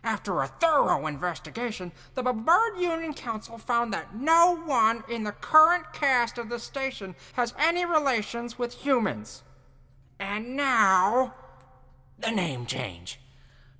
After 0.04 0.42
a 0.42 0.46
thorough 0.46 1.06
investigation, 1.06 1.92
the 2.14 2.22
Bird 2.22 2.78
Union 2.78 3.14
Council 3.14 3.58
found 3.58 3.92
that 3.92 4.14
no 4.14 4.56
one 4.64 5.02
in 5.08 5.24
the 5.24 5.32
current 5.32 5.92
cast 5.92 6.38
of 6.38 6.50
the 6.50 6.58
station 6.58 7.14
has 7.32 7.54
any 7.58 7.84
relations 7.84 8.58
with 8.58 8.74
humans. 8.74 9.42
And 10.20 10.56
now, 10.56 11.34
the 12.18 12.30
name 12.30 12.66
change. 12.66 13.20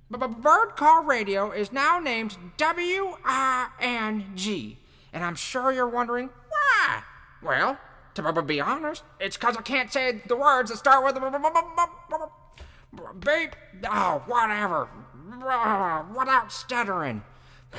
Bird 0.09 0.75
Call 0.75 1.03
Radio 1.03 1.51
is 1.51 1.71
now 1.71 1.99
named 1.99 2.35
W-I-N-G, 2.57 3.17
and 5.13 5.23
I'm 5.23 5.35
sure 5.35 5.71
you're 5.71 5.87
wondering 5.87 6.29
why. 6.49 7.03
Well, 7.43 7.77
to 8.15 8.41
be 8.41 8.59
honest, 8.59 9.03
it's 9.19 9.37
because 9.37 9.55
I 9.55 9.61
can't 9.61 9.93
say 9.93 10.23
the 10.27 10.35
words 10.35 10.71
that 10.71 10.77
start 10.77 11.05
with 11.05 11.15
beep. 13.19 13.55
Oh, 13.89 14.23
whatever. 14.25 14.89
Uh, 15.43 16.03
without 16.17 16.51
stuttering. 16.51 17.21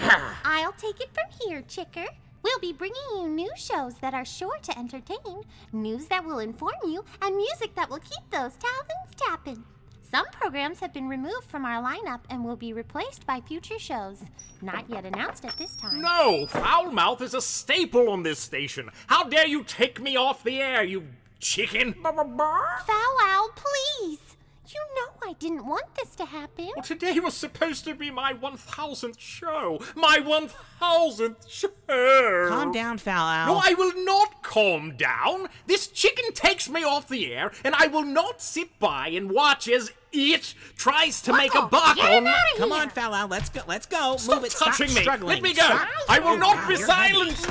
I'll 0.44 0.72
take 0.72 1.00
it 1.00 1.10
from 1.12 1.24
here, 1.42 1.62
Chicker. 1.62 2.06
We'll 2.42 2.60
be 2.60 2.72
bringing 2.72 2.96
you 3.16 3.28
new 3.28 3.50
shows 3.56 3.96
that 3.96 4.14
are 4.14 4.24
sure 4.24 4.56
to 4.62 4.78
entertain, 4.78 5.42
news 5.72 6.06
that 6.06 6.24
will 6.24 6.38
inform 6.38 6.76
you, 6.84 7.04
and 7.20 7.36
music 7.36 7.74
that 7.74 7.90
will 7.90 7.98
keep 7.98 8.30
those 8.30 8.56
talons 8.56 9.10
tapping. 9.16 9.64
Some 10.10 10.26
programs 10.32 10.80
have 10.80 10.92
been 10.92 11.08
removed 11.08 11.44
from 11.44 11.64
our 11.64 11.80
lineup 11.80 12.20
and 12.28 12.44
will 12.44 12.56
be 12.56 12.72
replaced 12.72 13.26
by 13.26 13.40
future 13.40 13.78
shows. 13.78 14.22
Not 14.60 14.90
yet 14.90 15.04
announced 15.04 15.44
at 15.44 15.56
this 15.56 15.76
time. 15.76 16.00
No, 16.00 16.46
Foulmouth 16.48 17.20
is 17.20 17.32
a 17.32 17.40
staple 17.40 18.10
on 18.10 18.24
this 18.24 18.40
station. 18.40 18.90
How 19.06 19.24
dare 19.24 19.46
you 19.46 19.62
take 19.62 20.00
me 20.00 20.16
off 20.16 20.42
the 20.42 20.60
air, 20.60 20.82
you 20.82 21.04
chicken? 21.38 21.94
Foul 21.94 23.16
Owl, 23.22 23.50
please! 23.54 24.18
You 24.72 24.80
know 24.94 25.28
I 25.28 25.32
didn't 25.34 25.66
want 25.66 25.94
this 25.96 26.14
to 26.16 26.24
happen. 26.24 26.70
Well, 26.76 26.84
today 26.84 27.18
was 27.18 27.34
supposed 27.34 27.84
to 27.86 27.94
be 27.94 28.10
my 28.12 28.32
1000th 28.32 29.18
show. 29.18 29.80
My 29.96 30.18
1000th 30.18 31.48
show. 31.48 32.48
Calm 32.48 32.70
down, 32.70 32.98
Foul 32.98 33.26
Owl. 33.26 33.54
No, 33.54 33.60
I 33.64 33.74
will 33.74 34.04
not 34.04 34.44
calm 34.44 34.96
down. 34.96 35.48
This 35.66 35.88
chicken 35.88 36.32
takes 36.34 36.68
me 36.68 36.84
off 36.84 37.08
the 37.08 37.32
air, 37.32 37.50
and 37.64 37.74
I 37.74 37.88
will 37.88 38.04
not 38.04 38.40
sit 38.40 38.78
by 38.78 39.08
and 39.08 39.32
watch 39.32 39.68
as 39.68 39.92
it 40.12 40.54
tries 40.76 41.22
to 41.22 41.32
make 41.32 41.54
a 41.54 41.62
buck 41.66 41.96
Get 41.96 42.04
on. 42.06 42.12
him 42.18 42.26
outta 42.26 42.58
Come 42.58 42.72
on, 42.72 42.90
Foul 42.90 43.14
Owl. 43.14 43.28
Let's 43.28 43.48
go. 43.48 43.60
Let's 43.66 43.86
go. 43.86 44.16
Stop 44.16 44.36
Move 44.36 44.44
it. 44.46 44.50
touching 44.52 44.88
Stop 44.88 44.96
me. 44.96 45.02
struggling. 45.02 45.28
Let 45.34 45.42
me 45.42 45.54
go. 45.54 45.62
Stop. 45.64 45.88
I 46.08 46.18
will 46.18 46.36
not 46.36 46.66
be 46.68 46.74
You're 46.74 46.86
silenced. 46.86 47.48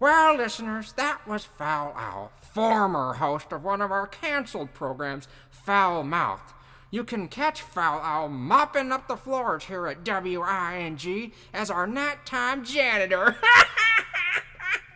Well, 0.00 0.36
listeners, 0.36 0.92
that 0.92 1.26
was 1.26 1.44
Foul 1.44 1.92
Owl, 1.96 2.30
former 2.40 3.14
host 3.14 3.50
of 3.52 3.64
one 3.64 3.80
of 3.82 3.90
our 3.90 4.06
canceled 4.06 4.72
programs, 4.72 5.26
Foul 5.50 6.04
Mouth. 6.04 6.54
You 6.90 7.02
can 7.04 7.26
catch 7.28 7.60
Foul 7.62 8.00
Owl 8.00 8.28
mopping 8.28 8.92
up 8.92 9.08
the 9.08 9.16
floors 9.16 9.64
here 9.64 9.86
at 9.88 10.04
WING 10.06 11.32
as 11.52 11.70
our 11.70 11.86
nighttime 11.86 12.64
janitor. 12.64 13.36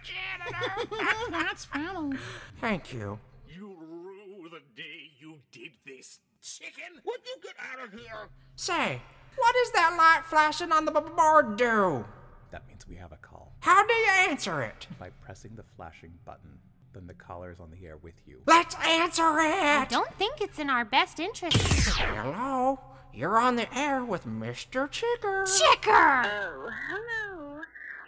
Janitor! 0.05 0.89
That's 1.31 1.65
funny. 1.67 2.17
Thank 2.61 2.93
you. 2.93 3.19
You 3.49 3.77
rue 3.79 4.49
the 4.51 4.61
day 4.81 5.11
you 5.33 5.41
did 5.51 5.73
this, 5.87 6.21
chicken. 6.43 7.01
Would 7.05 7.21
you 7.25 7.37
get 7.43 7.55
out 7.73 7.85
of 7.87 7.93
here? 7.99 8.29
Say, 8.57 9.01
what 9.37 9.55
does 9.55 9.73
that 9.73 9.95
light 9.97 10.25
flashing 10.27 10.73
on 10.73 10.85
the 10.85 10.91
b- 10.93 11.01
board 11.17 11.57
do? 11.57 12.05
That 12.51 12.67
means 12.69 12.87
we 12.87 12.97
have 12.97 13.13
a 13.13 13.17
call. 13.17 13.53
How 13.61 13.87
do 13.87 13.93
you 13.95 14.11
answer 14.29 14.61
it? 14.63 14.87
By 14.99 15.11
pressing 15.25 15.53
the 15.57 15.65
flashing 15.77 16.13
button, 16.25 16.59
then 16.93 17.07
the 17.07 17.15
caller's 17.15 17.61
on 17.61 17.71
the 17.71 17.87
air 17.87 17.97
with 17.97 18.15
you. 18.27 18.41
Let's 18.47 18.75
answer 18.87 19.39
it! 19.39 19.81
I 19.81 19.87
don't 19.89 20.13
think 20.15 20.41
it's 20.41 20.59
in 20.59 20.69
our 20.69 20.85
best 20.85 21.19
interest. 21.19 21.57
Hello, 21.97 22.79
you're 23.15 23.39
on 23.39 23.57
the 23.57 23.75
air 23.79 24.05
with 24.05 24.27
Mr. 24.27 24.91
Chicker. 24.91 25.47
Chicker! 25.47 26.23
Oh, 26.27 26.71
hello. 26.91 27.61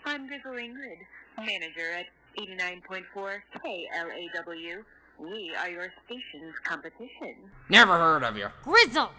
I'm 0.05 0.27
Grizzle 0.27 0.53
Ingrid, 0.53 0.99
manager 1.39 1.91
at 1.99 2.07
89.4 2.39 3.41
KLAW. 3.63 4.83
We 5.19 5.53
are 5.59 5.69
your 5.69 5.93
station's 6.07 6.55
competition. 6.65 7.37
Never 7.69 7.97
heard 7.97 8.25
of 8.25 8.37
you. 8.37 8.49
Grizzle, 8.63 9.11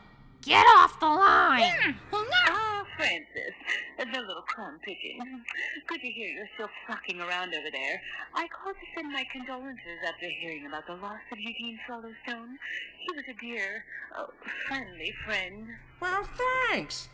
get 0.42 0.66
off 0.78 1.00
the 1.00 1.06
line! 1.06 1.96
Ah, 2.14 2.86
Francis, 2.98 3.56
the 3.98 4.06
little 4.06 4.44
crumb 4.44 4.80
pigeon. 4.84 5.44
Good 5.88 6.02
to 6.02 6.08
hear 6.08 6.30
you're 6.30 6.50
still 6.56 6.70
flocking 6.86 7.20
around 7.20 7.54
over 7.54 7.72
there. 7.72 8.02
I 8.34 8.48
called 8.48 8.76
to 8.76 8.86
send 8.96 9.12
my 9.12 9.26
condolences 9.32 10.00
after 10.08 10.28
hearing 10.28 10.66
about 10.68 10.86
the 10.88 10.96
loss 10.96 11.20
of 11.32 11.40
Eugene 11.40 11.80
Swallowstone. 11.88 12.56
He 13.00 13.16
was 13.16 13.26
a 13.30 13.34
dear, 13.42 13.84
oh, 14.18 14.28
friendly 14.68 15.14
friend. 15.26 15.68
Well, 16.00 16.28
thanks. 16.70 17.10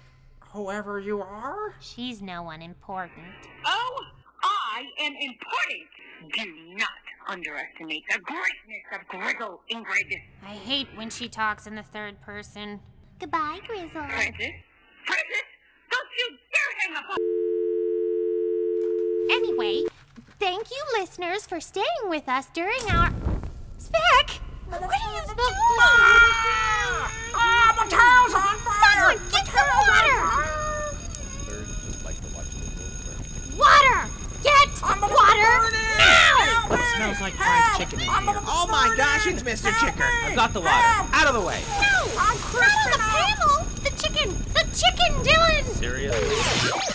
Whoever 0.52 1.00
you 1.00 1.22
are. 1.22 1.76
She's 1.80 2.22
no 2.22 2.44
one 2.44 2.62
important. 2.62 3.26
Oh, 3.66 4.04
I 4.44 4.84
am 5.00 5.14
important 5.14 5.88
do 6.34 6.46
not 6.78 6.90
underestimate 7.28 8.04
the 8.12 8.20
greatness 8.20 8.86
of 8.94 9.08
Grizzle, 9.08 9.62
Ingrid. 9.72 10.22
I 10.46 10.54
hate 10.54 10.88
when 10.96 11.10
she 11.10 11.28
talks 11.30 11.68
in 11.68 11.76
the 11.76 11.84
third 11.84 12.20
person. 12.22 12.80
Goodbye, 13.20 13.60
Grizzle. 13.68 13.90
Francis? 13.90 14.52
Francis? 15.06 15.46
Don't 15.92 16.10
you 16.18 16.38
dare 16.54 16.72
hang 16.80 16.96
up 16.98 17.10
on- 17.12 17.18
Anyway, 19.32 19.84
thank 20.40 20.70
you, 20.72 20.84
listeners, 21.00 21.46
for 21.46 21.60
staying 21.62 21.86
with 22.08 22.28
us 22.28 22.48
during 22.54 22.82
our. 22.92 23.12
Spec! 23.78 24.30
What 24.68 24.82
are 24.82 24.90
you 24.90 25.22
doing? 25.28 25.56
Ah! 25.84 27.74
My 27.78 27.88
towel's 27.88 28.34
on 28.34 28.58
fire! 28.60 29.18
Someone 29.18 29.32
get 29.32 29.46
some 29.48 29.70
water! 29.88 30.51
What 36.72 36.80
smells 36.96 37.20
like 37.20 37.34
fried 37.34 37.78
chicken 37.78 38.00
in 38.00 38.08
here? 38.08 38.42
Oh 38.48 38.66
my 38.72 38.94
gosh, 38.96 39.28
it's 39.28 39.44
Mr. 39.44 39.70
Help 39.72 40.00
I've 40.00 40.36
got 40.38 40.54
the 40.54 40.62
water. 40.62 40.72
Help. 40.72 41.14
Out 41.14 41.28
of 41.28 41.34
the 41.34 41.46
way. 41.46 41.60
No, 41.82 42.08
I'm 42.18 42.38
crushing 42.38 42.92
the 42.94 42.98
panel. 42.98 43.66
The 43.84 43.90
chicken. 44.02 44.30
The 44.54 44.64
chicken, 44.72 45.12
Dylan. 45.22 45.66
Seriously? 45.76 46.91